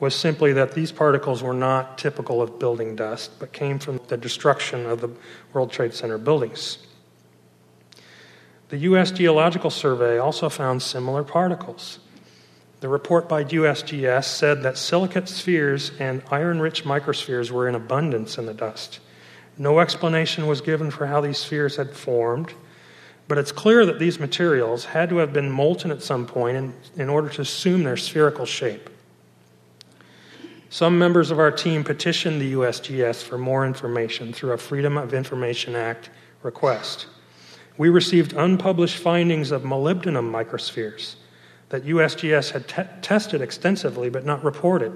[0.00, 4.16] was simply that these particles were not typical of building dust, but came from the
[4.16, 5.10] destruction of the
[5.52, 6.78] World Trade Center buildings.
[8.72, 9.10] The U.S.
[9.10, 11.98] Geological Survey also found similar particles.
[12.80, 18.38] The report by USGS said that silicate spheres and iron rich microspheres were in abundance
[18.38, 19.00] in the dust.
[19.58, 22.54] No explanation was given for how these spheres had formed,
[23.28, 26.74] but it's clear that these materials had to have been molten at some point in,
[26.96, 28.88] in order to assume their spherical shape.
[30.70, 35.12] Some members of our team petitioned the USGS for more information through a Freedom of
[35.12, 36.08] Information Act
[36.42, 37.04] request.
[37.78, 41.16] We received unpublished findings of molybdenum microspheres
[41.70, 44.92] that USGS had te- tested extensively but not reported.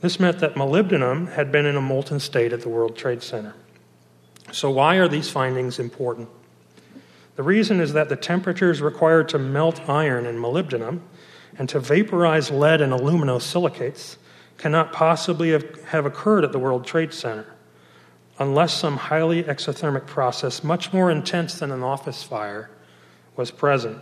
[0.00, 3.54] This meant that molybdenum had been in a molten state at the World Trade Center.
[4.52, 6.28] So, why are these findings important?
[7.36, 11.00] The reason is that the temperatures required to melt iron and molybdenum
[11.58, 14.16] and to vaporize lead and aluminosilicates
[14.56, 17.46] cannot possibly have, have occurred at the World Trade Center
[18.38, 22.70] unless some highly exothermic process, much more intense than an office fire,
[23.36, 23.98] was present.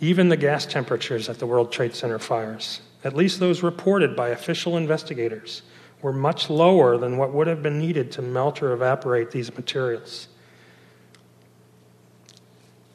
[0.00, 4.28] Even the gas temperatures at the World Trade Center fires, at least those reported by
[4.28, 5.62] official investigators,
[6.02, 10.28] were much lower than what would have been needed to melt or evaporate these materials.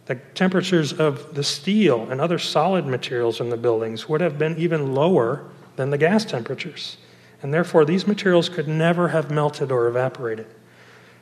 [0.06, 4.58] The temperatures of the steel and other solid materials in the buildings would have been
[4.58, 5.46] even lower
[5.78, 6.98] than the gas temperatures,
[7.42, 10.48] and therefore these materials could never have melted or evaporated.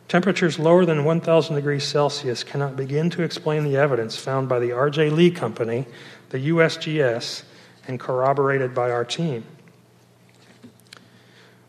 [0.07, 4.71] Temperatures lower than 1,000 degrees Celsius cannot begin to explain the evidence found by the
[4.71, 5.09] R.J.
[5.09, 5.85] Lee Company,
[6.29, 7.43] the USGS,
[7.87, 9.43] and corroborated by our team.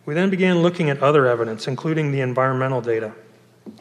[0.05, 3.13] We then began looking at other evidence, including the environmental data.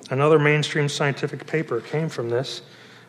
[0.10, 2.62] Another mainstream scientific paper came from this,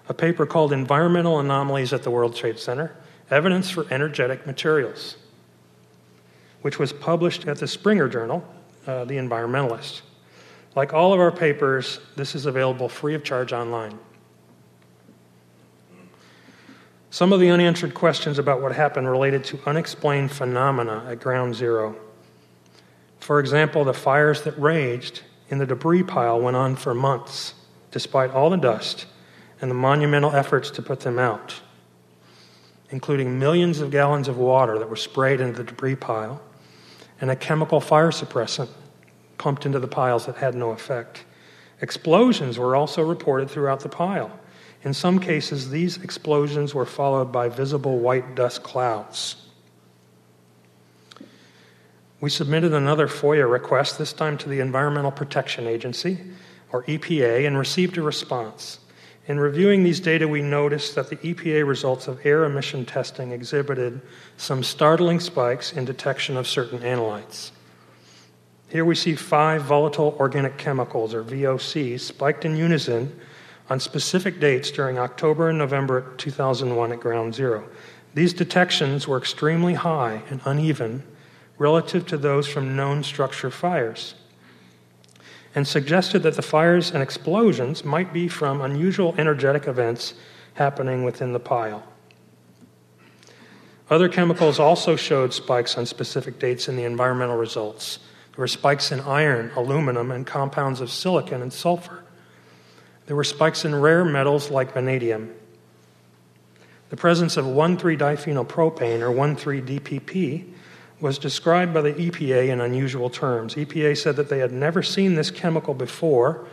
[0.09, 2.95] a paper called Environmental Anomalies at the World Trade Center
[3.31, 5.17] Evidence for Energetic Materials,
[6.67, 8.45] which was published at the Springer Journal,
[8.89, 10.01] uh, The Environmentalist.
[10.75, 13.97] Like all of our papers, this is available free of charge online.
[17.11, 21.95] Some of the unanswered questions about what happened related to unexplained phenomena at ground zero.
[23.21, 27.55] For example, the fires that raged in the debris pile went on for months,
[27.93, 29.07] despite all the dust
[29.61, 31.61] and the monumental efforts to put them out,
[32.91, 36.43] including millions of gallons of water that were sprayed into the debris pile
[37.21, 38.69] and a chemical fire suppressant
[39.39, 41.25] pumped into the piles that had no effect.
[41.81, 44.39] Explosions were also reported throughout the pile.
[44.83, 49.37] In some cases, these explosions were followed by visible white dust clouds.
[52.21, 56.19] We submitted another FOIA request, this time to the Environmental Protection Agency,
[56.73, 58.79] or EPA, and received a response.
[59.29, 64.01] In reviewing these data, we noticed that the EPA results of air emission testing exhibited
[64.37, 67.51] some startling spikes in detection of certain analytes.
[68.69, 73.19] Here we see five volatile organic chemicals, or VOCs, spiked in unison
[73.69, 77.65] on specific dates during October and November 2001 at ground zero.
[78.15, 81.03] These detections were extremely high and uneven
[81.59, 84.15] relative to those from known structure fires
[85.57, 90.13] and suggested that the fires and explosions might be from unusual energetic events
[90.55, 91.83] happening within the pile.
[93.89, 98.01] Other chemicals also showed spikes on specific dates in the environmental results.
[98.33, 102.05] There were spikes in iron, aluminum, and compounds of silicon and sulfur.
[103.07, 105.33] There were spikes in rare metals like vanadium.
[106.91, 110.53] The presence of 1,3-diphenylpropane, or 1,3-DPP,
[111.01, 113.55] was described by the EPA in unusual terms.
[113.55, 116.47] EPA said that they had never seen this chemical before,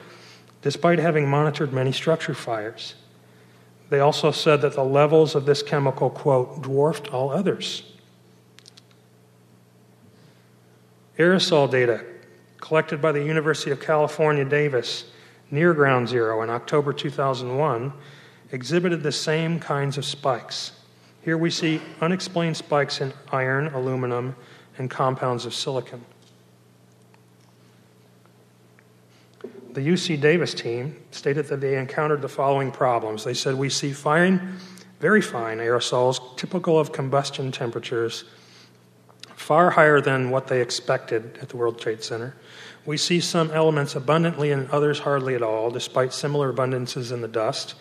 [0.62, 2.96] despite having monitored many structure fires.
[3.90, 7.84] They also said that the levels of this chemical, quote, dwarfed all others.
[11.18, 12.04] Aerosol data
[12.58, 15.06] collected by the University of California, Davis,
[15.52, 17.94] near Ground Zero in October 2001
[18.52, 20.72] exhibited the same kinds of spikes.
[21.24, 24.36] Here we see unexplained spikes in iron, aluminum,
[24.78, 26.04] and compounds of silicon.
[29.72, 33.24] The UC Davis team stated that they encountered the following problems.
[33.24, 34.58] They said, We see fine,
[35.00, 38.26] very fine aerosols typical of combustion temperatures
[39.36, 42.36] far higher than what they expected at the World Trade Center.
[42.86, 47.28] We see some elements abundantly and others hardly at all, despite similar abundances in the
[47.28, 47.76] dust.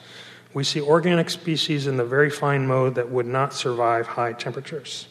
[0.54, 5.08] We see organic species in the very fine mode that would not survive high temperatures.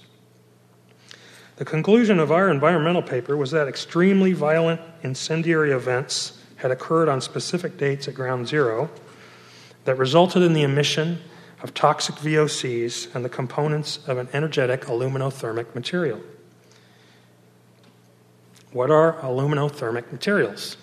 [1.55, 7.21] The conclusion of our environmental paper was that extremely violent incendiary events had occurred on
[7.21, 8.89] specific dates at ground zero
[9.85, 11.19] that resulted in the emission
[11.61, 16.19] of toxic VOCs and the components of an energetic aluminothermic material.
[18.71, 20.77] What are aluminothermic materials?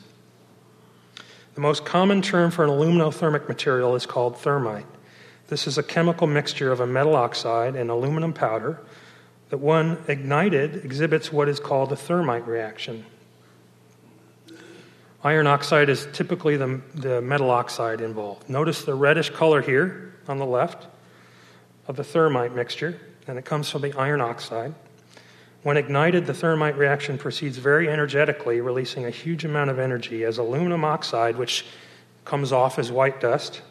[1.59, 4.87] The most common term for an aluminothermic material is called thermite.
[5.49, 8.79] This is a chemical mixture of a metal oxide and aluminum powder
[9.51, 13.05] that, when ignited, exhibits what is called a thermite reaction.
[15.25, 18.49] Iron oxide is typically the, the metal oxide involved.
[18.49, 20.87] Notice the reddish color here on the left
[21.89, 24.77] of the thermite mixture, and it comes from the iron oxide.
[25.63, 30.39] When ignited, the thermite reaction proceeds very energetically, releasing a huge amount of energy as
[30.39, 31.67] aluminum oxide, which
[32.25, 33.63] comes off as white dust,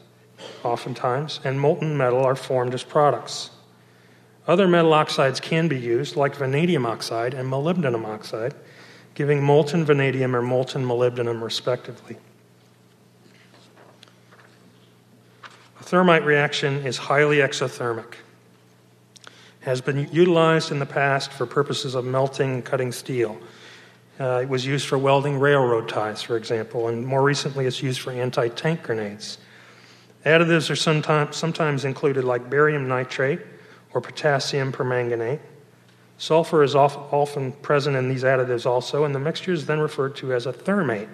[0.64, 3.52] oftentimes, and molten metal are formed as products.
[4.48, 8.54] Other metal oxides can be used, like vanadium oxide and molybdenum oxide,
[9.14, 12.18] giving molten vanadium or molten molybdenum, respectively.
[15.80, 18.16] A thermite reaction is highly exothermic
[19.68, 23.38] has been utilized in the past for purposes of melting and cutting steel.
[24.18, 28.00] Uh, it was used for welding railroad ties, for example, and more recently it's used
[28.00, 29.40] for anti tank grenades.
[30.26, 33.42] Additives are sometimes, sometimes included like barium nitrate
[33.94, 35.42] or potassium permanganate.
[36.18, 40.34] Sulfur is often present in these additives also, and the mixture is then referred to
[40.34, 41.10] as a thermate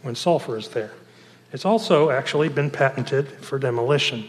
[0.00, 0.94] when sulfur is there.
[1.52, 4.26] It's also actually been patented for demolition,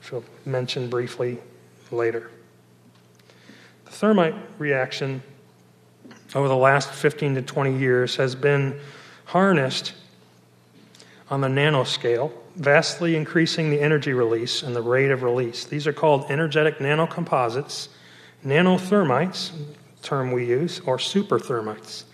[0.00, 1.38] which we'll mention briefly
[1.90, 2.30] later.
[3.86, 5.22] The thermite reaction
[6.34, 8.78] over the last 15 to 20 years has been
[9.26, 9.94] harnessed
[11.30, 15.64] on the nanoscale, vastly increasing the energy release and the rate of release.
[15.64, 17.88] These are called energetic nanocomposites,
[18.44, 19.52] nanothermites,
[20.02, 22.04] term we use, or superthermites.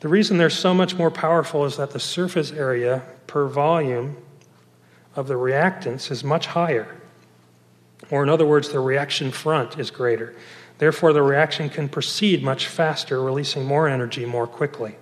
[0.00, 4.16] The reason they're so much more powerful is that the surface area per volume
[5.14, 6.99] of the reactants is much higher.
[8.10, 10.34] Or, in other words, the reaction front is greater.
[10.78, 14.96] Therefore, the reaction can proceed much faster, releasing more energy more quickly.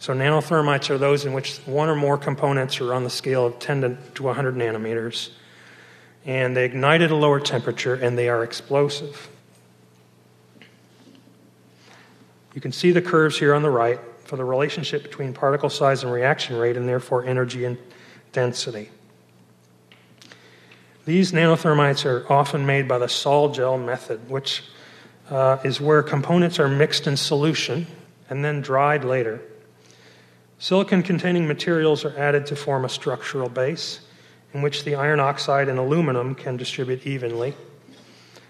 [0.00, 3.58] So, nanothermites are those in which one or more components are on the scale of
[3.58, 5.30] 10 to 100 nanometers,
[6.24, 9.28] and they ignite at a lower temperature and they are explosive.
[12.54, 16.02] You can see the curves here on the right for the relationship between particle size
[16.02, 17.78] and reaction rate, and therefore energy and
[18.32, 18.90] density.
[21.08, 24.62] These nanothermites are often made by the sol gel method, which
[25.30, 27.86] uh, is where components are mixed in solution
[28.28, 29.40] and then dried later.
[30.58, 34.00] Silicon containing materials are added to form a structural base
[34.52, 37.54] in which the iron oxide and aluminum can distribute evenly.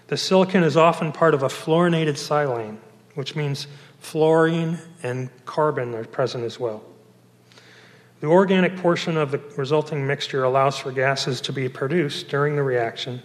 [0.07, 2.79] The silicon is often part of a fluorinated silane,
[3.15, 3.67] which means
[4.01, 6.83] fluorine and carbon are present as well.
[8.19, 12.63] The organic portion of the resulting mixture allows for gases to be produced during the
[12.63, 13.21] reaction,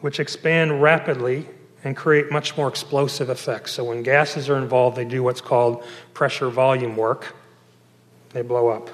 [0.00, 1.46] which expand rapidly
[1.84, 3.72] and create much more explosive effects.
[3.72, 7.36] So, when gases are involved, they do what's called pressure volume work,
[8.30, 8.90] they blow up.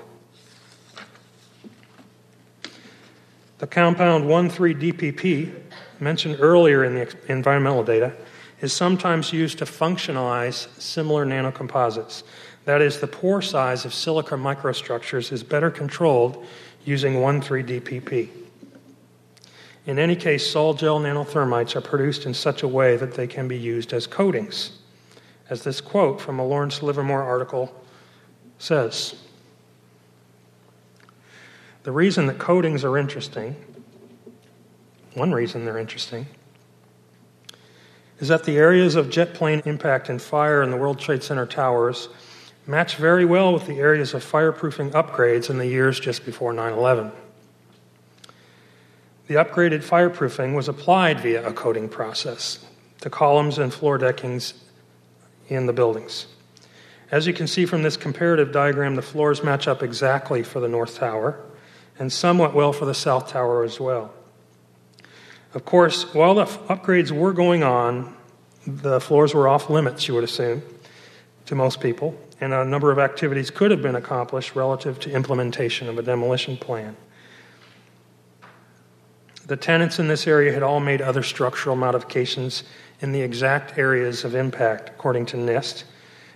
[3.58, 5.54] The compound 1,3-DPP,
[6.00, 8.14] mentioned earlier in the environmental data,
[8.60, 12.22] is sometimes used to functionalize similar nanocomposites.
[12.64, 16.44] That is, the pore size of silica microstructures is better controlled
[16.84, 18.28] using 1,3-DPP.
[19.86, 23.48] In any case, sol gel nanothermites are produced in such a way that they can
[23.48, 24.78] be used as coatings,
[25.48, 27.74] as this quote from a Lawrence Livermore article
[28.58, 29.14] says.
[31.82, 33.56] The reason that coatings are interesting,
[35.14, 36.26] one reason they're interesting,
[38.18, 41.46] is that the areas of jet plane impact and fire in the World Trade Center
[41.46, 42.10] towers
[42.70, 46.72] match very well with the areas of fireproofing upgrades in the years just before 9
[46.72, 47.10] 11.
[49.26, 52.64] The upgraded fireproofing was applied via a coating process
[53.00, 54.54] to columns and floor deckings
[55.48, 56.26] in the buildings.
[57.10, 60.68] As you can see from this comparative diagram, the floors match up exactly for the
[60.68, 61.40] North Tower
[61.98, 64.14] and somewhat well for the South Tower as well.
[65.54, 68.14] Of course, while the upgrades were going on,
[68.64, 70.62] the floors were off limits, you would assume,
[71.46, 75.88] to most people, and a number of activities could have been accomplished relative to implementation
[75.88, 76.96] of a demolition plan.
[79.46, 82.64] The tenants in this area had all made other structural modifications
[83.00, 85.84] in the exact areas of impact, according to NIST,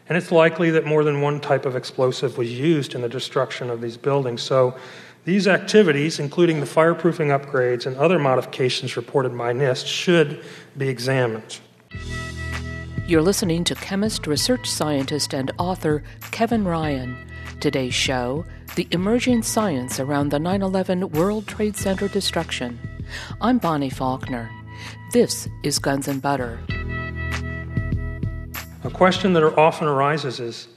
[0.09, 3.71] and it's likely that more than one type of explosive was used in the destruction
[3.71, 4.43] of these buildings.
[4.43, 4.77] So
[5.25, 10.45] these activities, including the fireproofing upgrades and other modifications reported by NIST, should
[10.77, 11.61] be examined.
[13.07, 17.19] You're listening to chemist, research scientist, and author Kevin Ryan.
[17.61, 18.47] Today's show
[18.77, 22.79] The Emerging Science Around the 9 11 World Trade Center Destruction.
[23.43, 24.51] I'm Bonnie Faulkner.
[25.13, 26.59] This is Guns and Butter.
[28.85, 30.69] A question that often arises is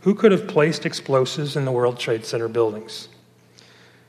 [0.00, 3.08] who could have placed explosives in the World Trade Center buildings?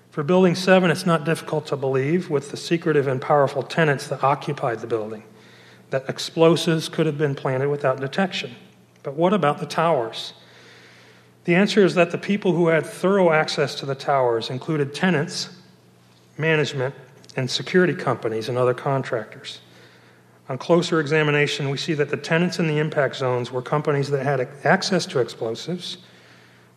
[0.10, 4.24] For Building 7, it's not difficult to believe, with the secretive and powerful tenants that
[4.24, 5.22] occupied the building,
[5.90, 8.56] that explosives could have been planted without detection.
[9.04, 10.34] But what about the towers?
[11.46, 15.50] The answer is that the people who had thorough access to the towers included tenants,
[16.38, 16.94] management,
[17.38, 19.62] and security companies and other contractors.
[20.50, 24.26] On closer examination, we see that the tenants in the impact zones were companies that
[24.26, 25.98] had access to explosives,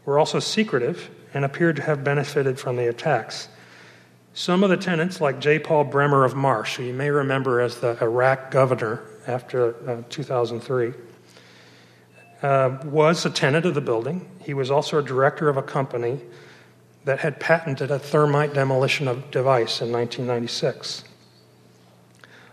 [0.05, 3.49] were also secretive, and appeared to have benefited from the attacks.
[4.33, 5.59] Some of the tenants, like J.
[5.59, 10.93] Paul Bremer of Marsh, who you may remember as the Iraq governor after uh, 2003,
[12.43, 14.29] uh, was a tenant of the building.
[14.43, 16.21] He was also a director of a company
[17.05, 21.05] that had patented a thermite demolition device in 1996.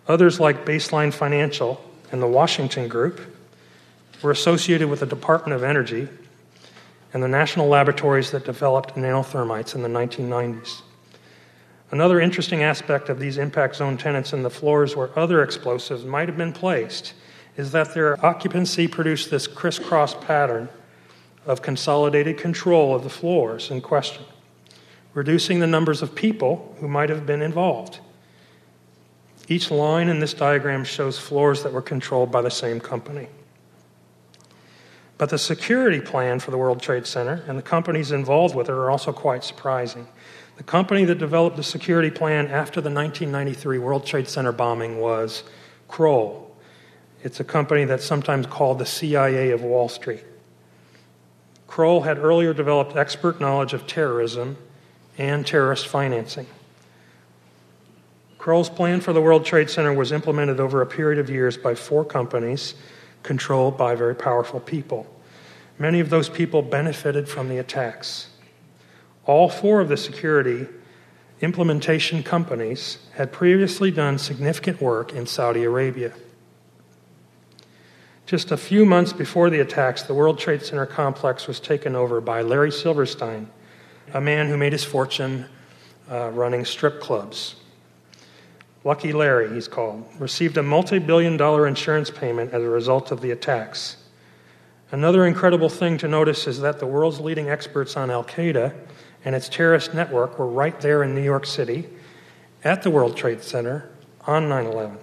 [0.08, 3.22] Others, like Baseline Financial and the Washington Group,
[4.24, 6.08] were associated with the Department of Energy
[7.14, 10.82] and the national laboratories that developed nanothermites in the 1990s.
[11.90, 16.28] Another interesting aspect of these impact zone tenants in the floors where other explosives might
[16.28, 17.14] have been placed
[17.56, 20.70] is that their occupancy produced this crisscross pattern
[21.46, 24.24] of consolidated control of the floors in question,
[25.14, 28.00] reducing the numbers of people who might have been involved.
[29.48, 33.30] Each line in this diagram shows floors that were controlled by the same company.
[35.18, 38.74] But the security plan for the World Trade Center and the companies involved with it
[38.74, 40.08] are also quite surprising.
[40.58, 45.44] The company that developed the security plan after the 1993 World Trade Center bombing was
[45.88, 46.52] Kroll.
[47.24, 50.24] It's a company that's sometimes called the CIA of Wall Street.
[51.68, 54.58] Kroll had earlier developed expert knowledge of terrorism
[55.20, 56.48] and terrorist financing.
[58.40, 61.76] Kroll's plan for the World Trade Center was implemented over a period of years by
[61.76, 62.74] four companies
[63.22, 65.06] controlled by very powerful people.
[65.78, 68.30] Many of those people benefited from the attacks.
[69.28, 70.68] All four of the security
[71.42, 76.14] implementation companies had previously done significant work in Saudi Arabia.
[78.26, 82.20] Just a few months before the attacks, the World Trade Center complex was taken over
[82.20, 83.50] by Larry Silverstein,
[84.14, 85.46] a man who made his fortune
[86.10, 87.56] uh, running strip clubs.
[88.84, 93.20] Lucky Larry, he's called, received a multi billion dollar insurance payment as a result of
[93.20, 93.98] the attacks.
[94.92, 98.74] Another incredible thing to notice is that the world's leading experts on Al Qaeda
[99.26, 101.90] and its terrorist network were right there in New York City
[102.64, 103.90] at the World Trade Center
[104.26, 104.98] on 9 11.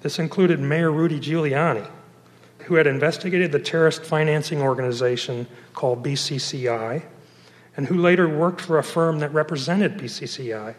[0.00, 1.88] This included Mayor Rudy Giuliani,
[2.64, 7.02] who had investigated the terrorist financing organization called BCCI,
[7.76, 10.74] and who later worked for a firm that represented BCCI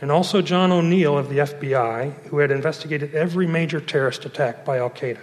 [0.00, 4.78] and also John O'Neill of the FBI, who had investigated every major terrorist attack by
[4.78, 5.20] Al Qaeda.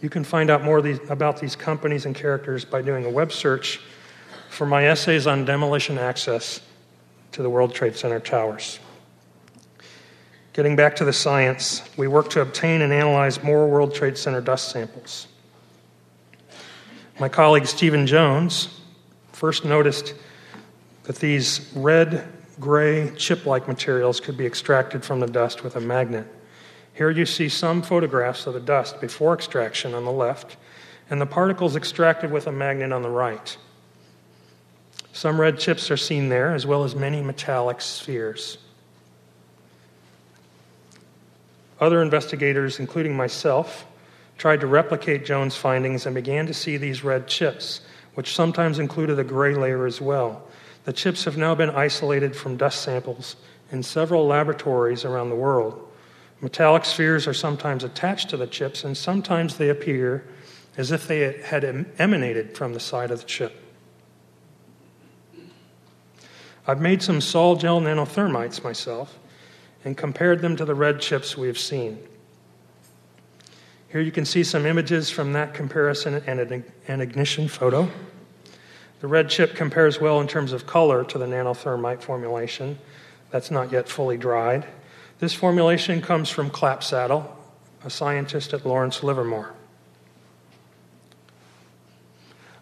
[0.00, 3.32] You can find out more these, about these companies and characters by doing a web
[3.32, 3.80] search
[4.48, 6.60] for my essays on demolition access
[7.32, 8.80] to the World Trade Center towers.
[10.52, 14.40] Getting back to the science, we worked to obtain and analyze more World Trade Center
[14.40, 15.28] dust samples.
[17.20, 18.80] My colleague Stephen Jones
[19.32, 20.14] first noticed
[21.04, 22.26] that these red,
[22.58, 26.26] gray, chip like materials could be extracted from the dust with a magnet.
[27.00, 30.58] Here you see some photographs of the dust before extraction on the left,
[31.08, 33.56] and the particles extracted with a magnet on the right.
[35.10, 38.58] Some red chips are seen there, as well as many metallic spheres.
[41.80, 43.86] Other investigators, including myself,
[44.36, 47.80] tried to replicate Jones' findings and began to see these red chips,
[48.12, 50.46] which sometimes included a gray layer as well.
[50.84, 53.36] The chips have now been isolated from dust samples
[53.72, 55.86] in several laboratories around the world.
[56.40, 60.24] Metallic spheres are sometimes attached to the chips, and sometimes they appear
[60.76, 61.64] as if they had
[61.98, 63.54] emanated from the side of the chip.
[66.66, 69.18] I've made some sol gel nanothermites myself
[69.84, 71.98] and compared them to the red chips we have seen.
[73.88, 77.90] Here you can see some images from that comparison and an ignition photo.
[79.00, 82.78] The red chip compares well in terms of color to the nanothermite formulation.
[83.30, 84.66] That's not yet fully dried.
[85.20, 87.26] This formulation comes from Clapsaddle,
[87.84, 89.52] a scientist at Lawrence Livermore.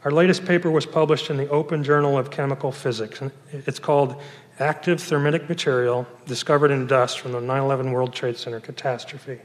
[0.04, 3.22] Our latest paper was published in the Open Journal of Chemical Physics.
[3.52, 4.20] It's called
[4.58, 9.38] Active Thermitic Material Discovered in Dust from the 9 11 World Trade Center Catastrophe.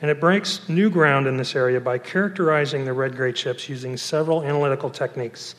[0.00, 3.96] And it breaks new ground in this area by characterizing the red gray chips using
[3.96, 5.56] several analytical techniques.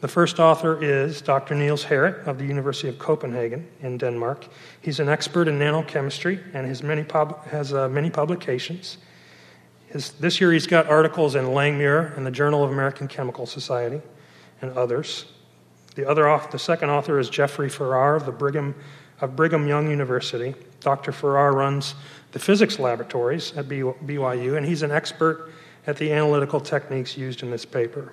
[0.00, 1.54] The first author is Dr.
[1.54, 4.46] Niels Harrit of the University of Copenhagen in Denmark.
[4.82, 8.98] He's an expert in nanochemistry and has many, pub- has, uh, many publications.
[9.86, 14.02] His, this year he's got articles in Langmuir and the Journal of American Chemical Society
[14.60, 15.32] and others.
[15.94, 18.74] The, other the second author is Jeffrey Farrer of, the Brigham,
[19.22, 20.54] of Brigham Young University.
[20.80, 21.10] Dr.
[21.10, 21.94] Farrer runs
[22.32, 25.50] the physics laboratories at BYU, and he's an expert
[25.86, 28.12] at the analytical techniques used in this paper.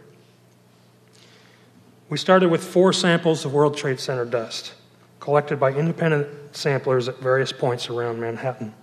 [2.10, 4.74] We started with four samples of World Trade Center dust
[5.20, 8.74] collected by independent samplers at various points around Manhattan.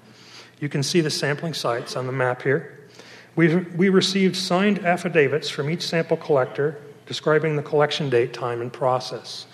[0.59, 2.89] You can see the sampling sites on the map here.
[3.37, 8.73] We, we received signed affidavits from each sample collector describing the collection date, time, and
[8.73, 9.47] process.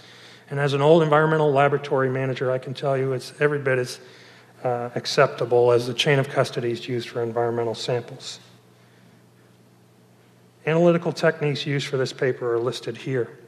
[0.49, 3.99] And as an old environmental laboratory manager, I can tell you it's every bit as
[4.62, 8.39] uh, acceptable as the chain of custody is used for environmental samples.
[10.67, 13.39] Analytical techniques used for this paper are listed here.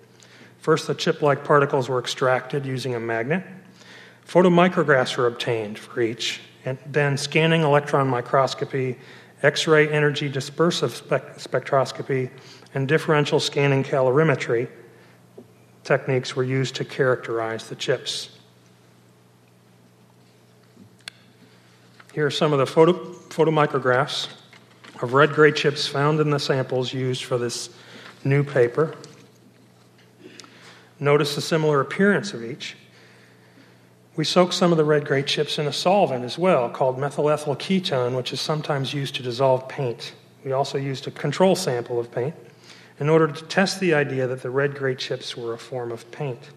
[0.58, 3.44] First, the chip like particles were extracted using a magnet.
[4.26, 8.98] Photomicrographs were obtained for each, and then scanning electron microscopy,
[9.42, 11.02] X ray energy dispersive
[11.38, 12.30] spectroscopy,
[12.74, 14.68] and differential scanning calorimetry
[15.84, 18.28] techniques were used to characterize the chips.
[22.12, 24.28] Here are some of the photo, photomicrographs
[25.00, 27.70] of red gray chips found in the samples used for this
[28.24, 28.94] new paper.
[31.00, 32.76] Notice the similar appearance of each.
[34.16, 37.30] We soak some of the red gray chips in a solvent as well, called methyl
[37.30, 40.12] ethyl ketone, which is sometimes used to dissolve paint.
[40.44, 42.34] We also used a control sample of paint
[42.98, 46.10] in order to test the idea that the red gray chips were a form of
[46.10, 46.50] paint.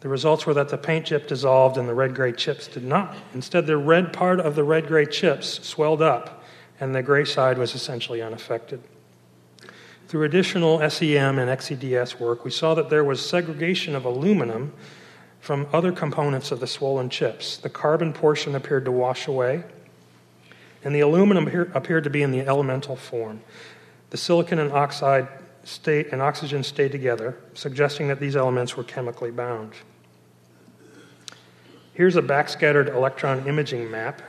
[0.00, 3.14] The results were that the paint chip dissolved and the red gray chips did not.
[3.34, 6.44] Instead, the red part of the red gray chips swelled up,
[6.80, 8.80] and the gray side was essentially unaffected.
[10.08, 14.72] Through additional SEM and XEDS work, we saw that there was segregation of aluminum
[15.40, 17.58] from other components of the swollen chips.
[17.58, 19.64] The carbon portion appeared to wash away,
[20.82, 23.42] and the aluminum appeared to be in the elemental form.
[24.08, 25.28] The silicon and oxide
[25.64, 29.72] state and oxygen stayed together, suggesting that these elements were chemically bound.
[31.92, 34.22] Here's a backscattered electron imaging map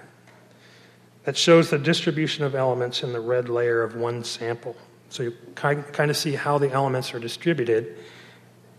[1.23, 4.75] that shows the distribution of elements in the red layer of one sample.
[5.09, 7.97] So you kind of see how the elements are distributed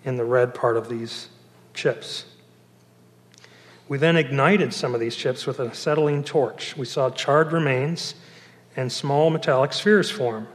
[0.05, 1.29] in the red part of these
[1.75, 2.25] chips.
[3.89, 6.77] We then ignited some of these chips with an acetylene torch.
[6.77, 8.15] We saw charred remains
[8.77, 10.47] and small metallic spheres form.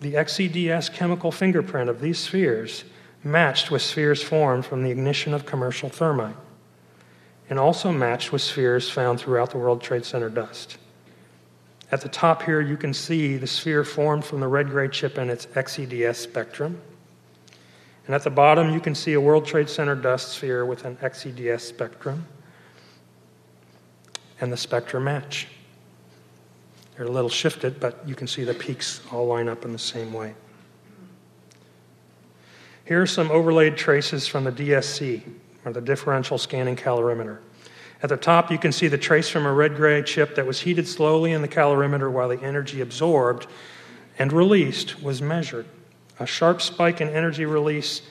[0.00, 2.84] The XEDS chemical fingerprint of these spheres
[3.22, 6.34] matched with spheres formed from the ignition of commercial thermite,
[7.48, 10.76] and also matched with spheres found throughout the World Trade Center dust.
[11.92, 15.18] At the top here, you can see the sphere formed from the red gray chip
[15.18, 16.80] and its XEDS spectrum.
[18.06, 20.96] And at the bottom, you can see a World Trade Center dust sphere with an
[20.96, 22.26] XEDS spectrum.
[24.40, 25.48] And the spectra match.
[26.96, 29.78] They're a little shifted, but you can see the peaks all line up in the
[29.78, 30.34] same way.
[32.86, 35.22] Here are some overlaid traces from the DSC,
[35.64, 37.38] or the differential scanning calorimeter.
[38.02, 40.60] At the top, you can see the trace from a red gray chip that was
[40.60, 43.46] heated slowly in the calorimeter while the energy absorbed
[44.18, 45.66] and released was measured.
[46.18, 48.02] A sharp spike in energy release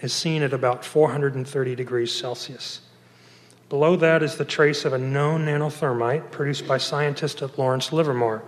[0.00, 2.82] is seen at about 430 degrees Celsius.
[3.70, 8.42] Below that is the trace of a known nanothermite produced by scientists at Lawrence Livermore.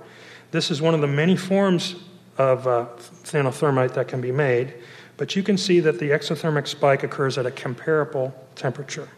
[0.51, 1.97] This is one of the many forms
[2.37, 2.87] of uh,
[3.25, 4.75] nanothermite that can be made,
[5.17, 9.09] but you can see that the exothermic spike occurs at a comparable temperature.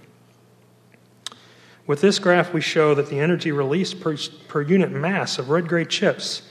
[1.88, 4.14] With this graph, we show that the energy released per,
[4.46, 6.42] per unit mass of red gray chips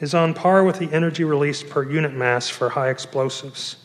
[0.00, 3.76] is on par with the energy released per unit mass for high explosives.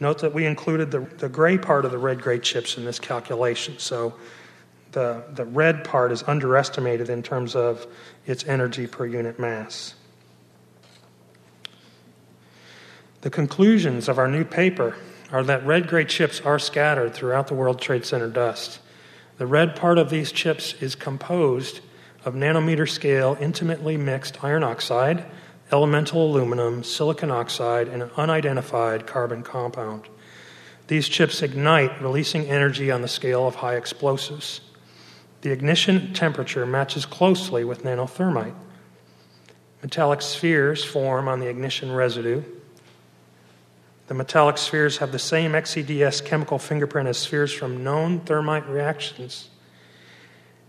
[0.00, 2.98] Note that we included the, the gray part of the red gray chips in this
[2.98, 4.14] calculation, so
[4.92, 7.86] the, the red part is underestimated in terms of
[8.24, 9.94] its energy per unit mass.
[13.20, 14.96] The conclusions of our new paper
[15.30, 18.80] are that red gray chips are scattered throughout the World Trade Center dust.
[19.40, 21.80] The red part of these chips is composed
[22.26, 25.24] of nanometer scale, intimately mixed iron oxide,
[25.72, 30.02] elemental aluminum, silicon oxide, and an unidentified carbon compound.
[30.88, 34.60] These chips ignite, releasing energy on the scale of high explosives.
[35.40, 38.52] The ignition temperature matches closely with nanothermite.
[39.80, 42.42] Metallic spheres form on the ignition residue.
[44.10, 49.50] The metallic spheres have the same XEDS chemical fingerprint as spheres from known thermite reactions.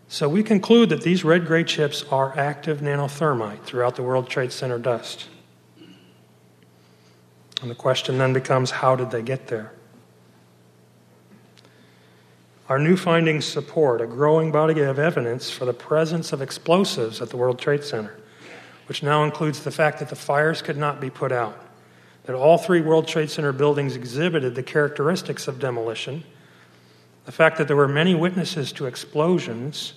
[0.08, 4.52] So we conclude that these red gray chips are active nanothermite throughout the World Trade
[4.52, 5.28] Center dust.
[7.64, 9.74] And the question then becomes how did they get there?
[12.70, 17.32] Our new findings support a growing body of evidence for the presence of explosives at
[17.32, 18.18] the World Trade Center
[18.92, 21.58] which now includes the fact that the fires could not be put out,
[22.24, 26.24] that all three World Trade Center buildings exhibited the characteristics of demolition,
[27.26, 29.94] the fact that there were many witnesses to explosions,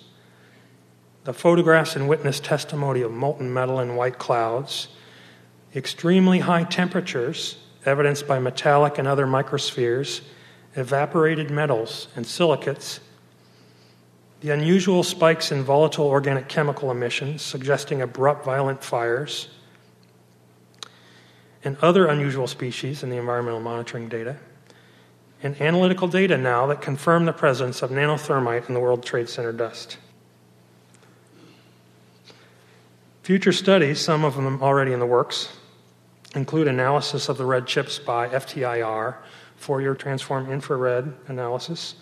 [1.23, 4.89] the photographs and witness testimony of molten metal and white clouds,
[5.75, 10.21] extremely high temperatures, evidenced by metallic and other microspheres,
[10.75, 12.99] evaporated metals and silicates,
[14.41, 19.49] the unusual spikes in volatile organic chemical emissions, suggesting abrupt violent fires,
[21.65, 24.37] and other unusual species in the environmental monitoring data,
[25.41, 29.51] and analytical data now that confirm the presence of nanothermite in the World Trade Center
[29.51, 29.97] dust.
[33.23, 35.57] Future studies, some of them already in the works,
[36.35, 39.15] include analysis of the red chips by FTIR,
[39.57, 41.95] Fourier transform infrared analysis,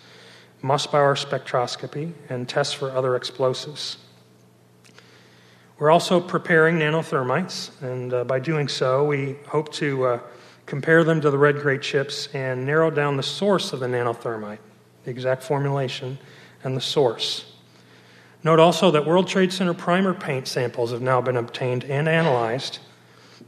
[0.62, 3.96] Mossbauer spectroscopy, and tests for other explosives.
[5.76, 10.20] We're also preparing nanothermites, and uh, by doing so, we hope to uh,
[10.66, 14.60] compare them to the red gray chips and narrow down the source of the nanothermite,
[15.02, 16.16] the exact formulation,
[16.62, 17.52] and the source.
[18.44, 22.78] Note also that World Trade Center primer paint samples have now been obtained and analyzed.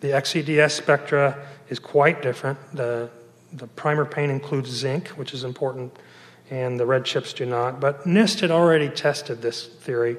[0.01, 2.59] The XEDS spectra is quite different.
[2.73, 3.09] The,
[3.53, 5.97] the primer paint includes zinc, which is important
[6.51, 7.81] and the red chips do not.
[7.81, 10.17] But NIST had already tested this theory.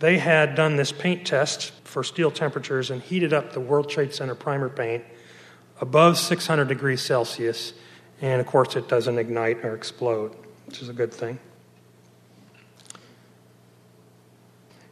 [0.00, 4.12] They had done this paint test for steel temperatures and heated up the World Trade
[4.12, 5.04] Center primer paint
[5.80, 7.72] above 600 degrees Celsius,
[8.20, 10.34] and of course, it doesn't ignite or explode,
[10.66, 11.38] which is a good thing.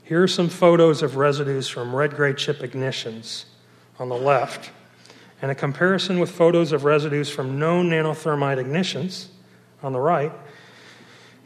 [0.04, 3.44] Here are some photos of residues from red gray chip ignitions
[3.98, 4.70] on the left,
[5.40, 9.28] and a comparison with photos of residues from known nanothermite ignitions
[9.82, 10.32] on the right.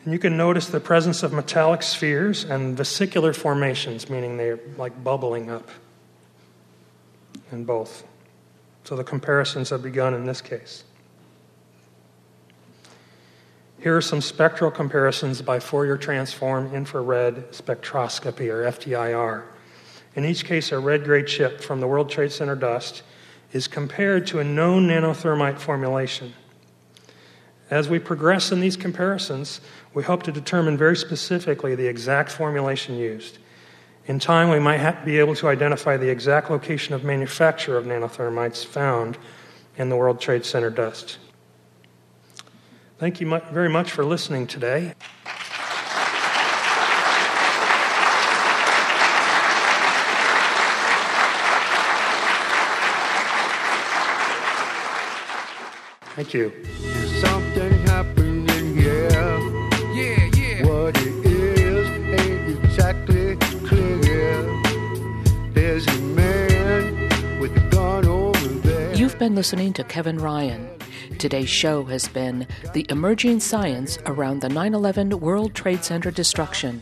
[0.07, 5.03] And you can notice the presence of metallic spheres and vesicular formations, meaning they're like
[5.03, 5.69] bubbling up
[7.51, 8.05] in both.
[8.85, 10.85] So the comparisons have begun in this case.
[13.81, 19.43] Here are some spectral comparisons by Fourier transform infrared spectroscopy, or FTIR.
[20.15, 23.03] In each case, a red gray chip from the World Trade Center dust
[23.53, 26.33] is compared to a known nanothermite formulation.
[27.69, 29.61] As we progress in these comparisons,
[29.93, 33.39] we hope to determine very specifically the exact formulation used.
[34.07, 37.85] In time, we might ha- be able to identify the exact location of manufacture of
[37.85, 39.19] nanothermites found
[39.77, 41.19] in the World Trade Center dust.
[42.99, 44.95] Thank you very much for listening today.
[56.15, 57.46] Thank you.
[69.37, 70.67] Listening to Kevin Ryan.
[71.19, 76.81] Today's show has been The Emerging Science Around the 9 11 World Trade Center Destruction.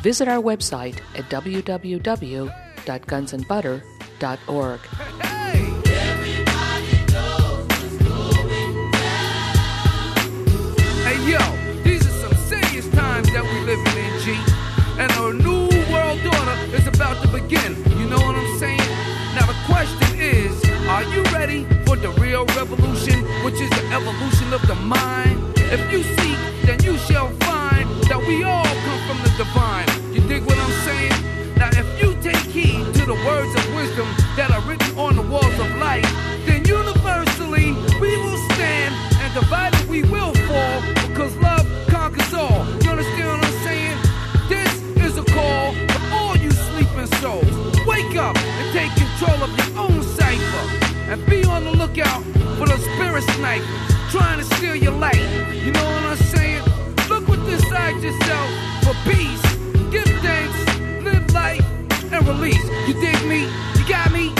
[0.00, 3.95] Visit our website at www.gunsandbutter.org.
[4.18, 5.68] Hey!
[11.26, 11.38] Yo,
[11.82, 14.38] these are some serious times that we living in, G.
[14.96, 17.76] And a new world order is about to begin.
[17.98, 18.88] You know what I'm saying?
[19.34, 24.52] Now the question is, are you ready for the real revolution, which is the evolution
[24.54, 25.42] of the mind?
[25.56, 29.88] If you seek, then you shall find that we all come from the divine.
[30.14, 31.12] You dig what I'm saying?
[31.56, 33.65] Now if you take heed to the words of
[34.36, 36.04] that are written on the walls of life,
[36.44, 42.66] then universally we will stand and divided we will fall because love conquers all.
[42.84, 43.98] You understand what I'm saying?
[44.48, 44.72] This
[45.06, 47.48] is a call to all you sleeping souls.
[47.86, 50.64] Wake up and take control of your own cipher
[51.08, 52.22] and be on the lookout
[52.58, 53.66] for the spirit snipers
[54.10, 55.16] trying to steal your life.
[55.64, 56.62] You know what I'm saying?
[57.08, 58.50] Look within inside yourself
[58.84, 59.42] for peace.
[59.90, 60.58] Give thanks,
[61.04, 61.64] live life,
[62.12, 62.64] and release.
[62.86, 63.75] You dig me?
[63.86, 64.35] got me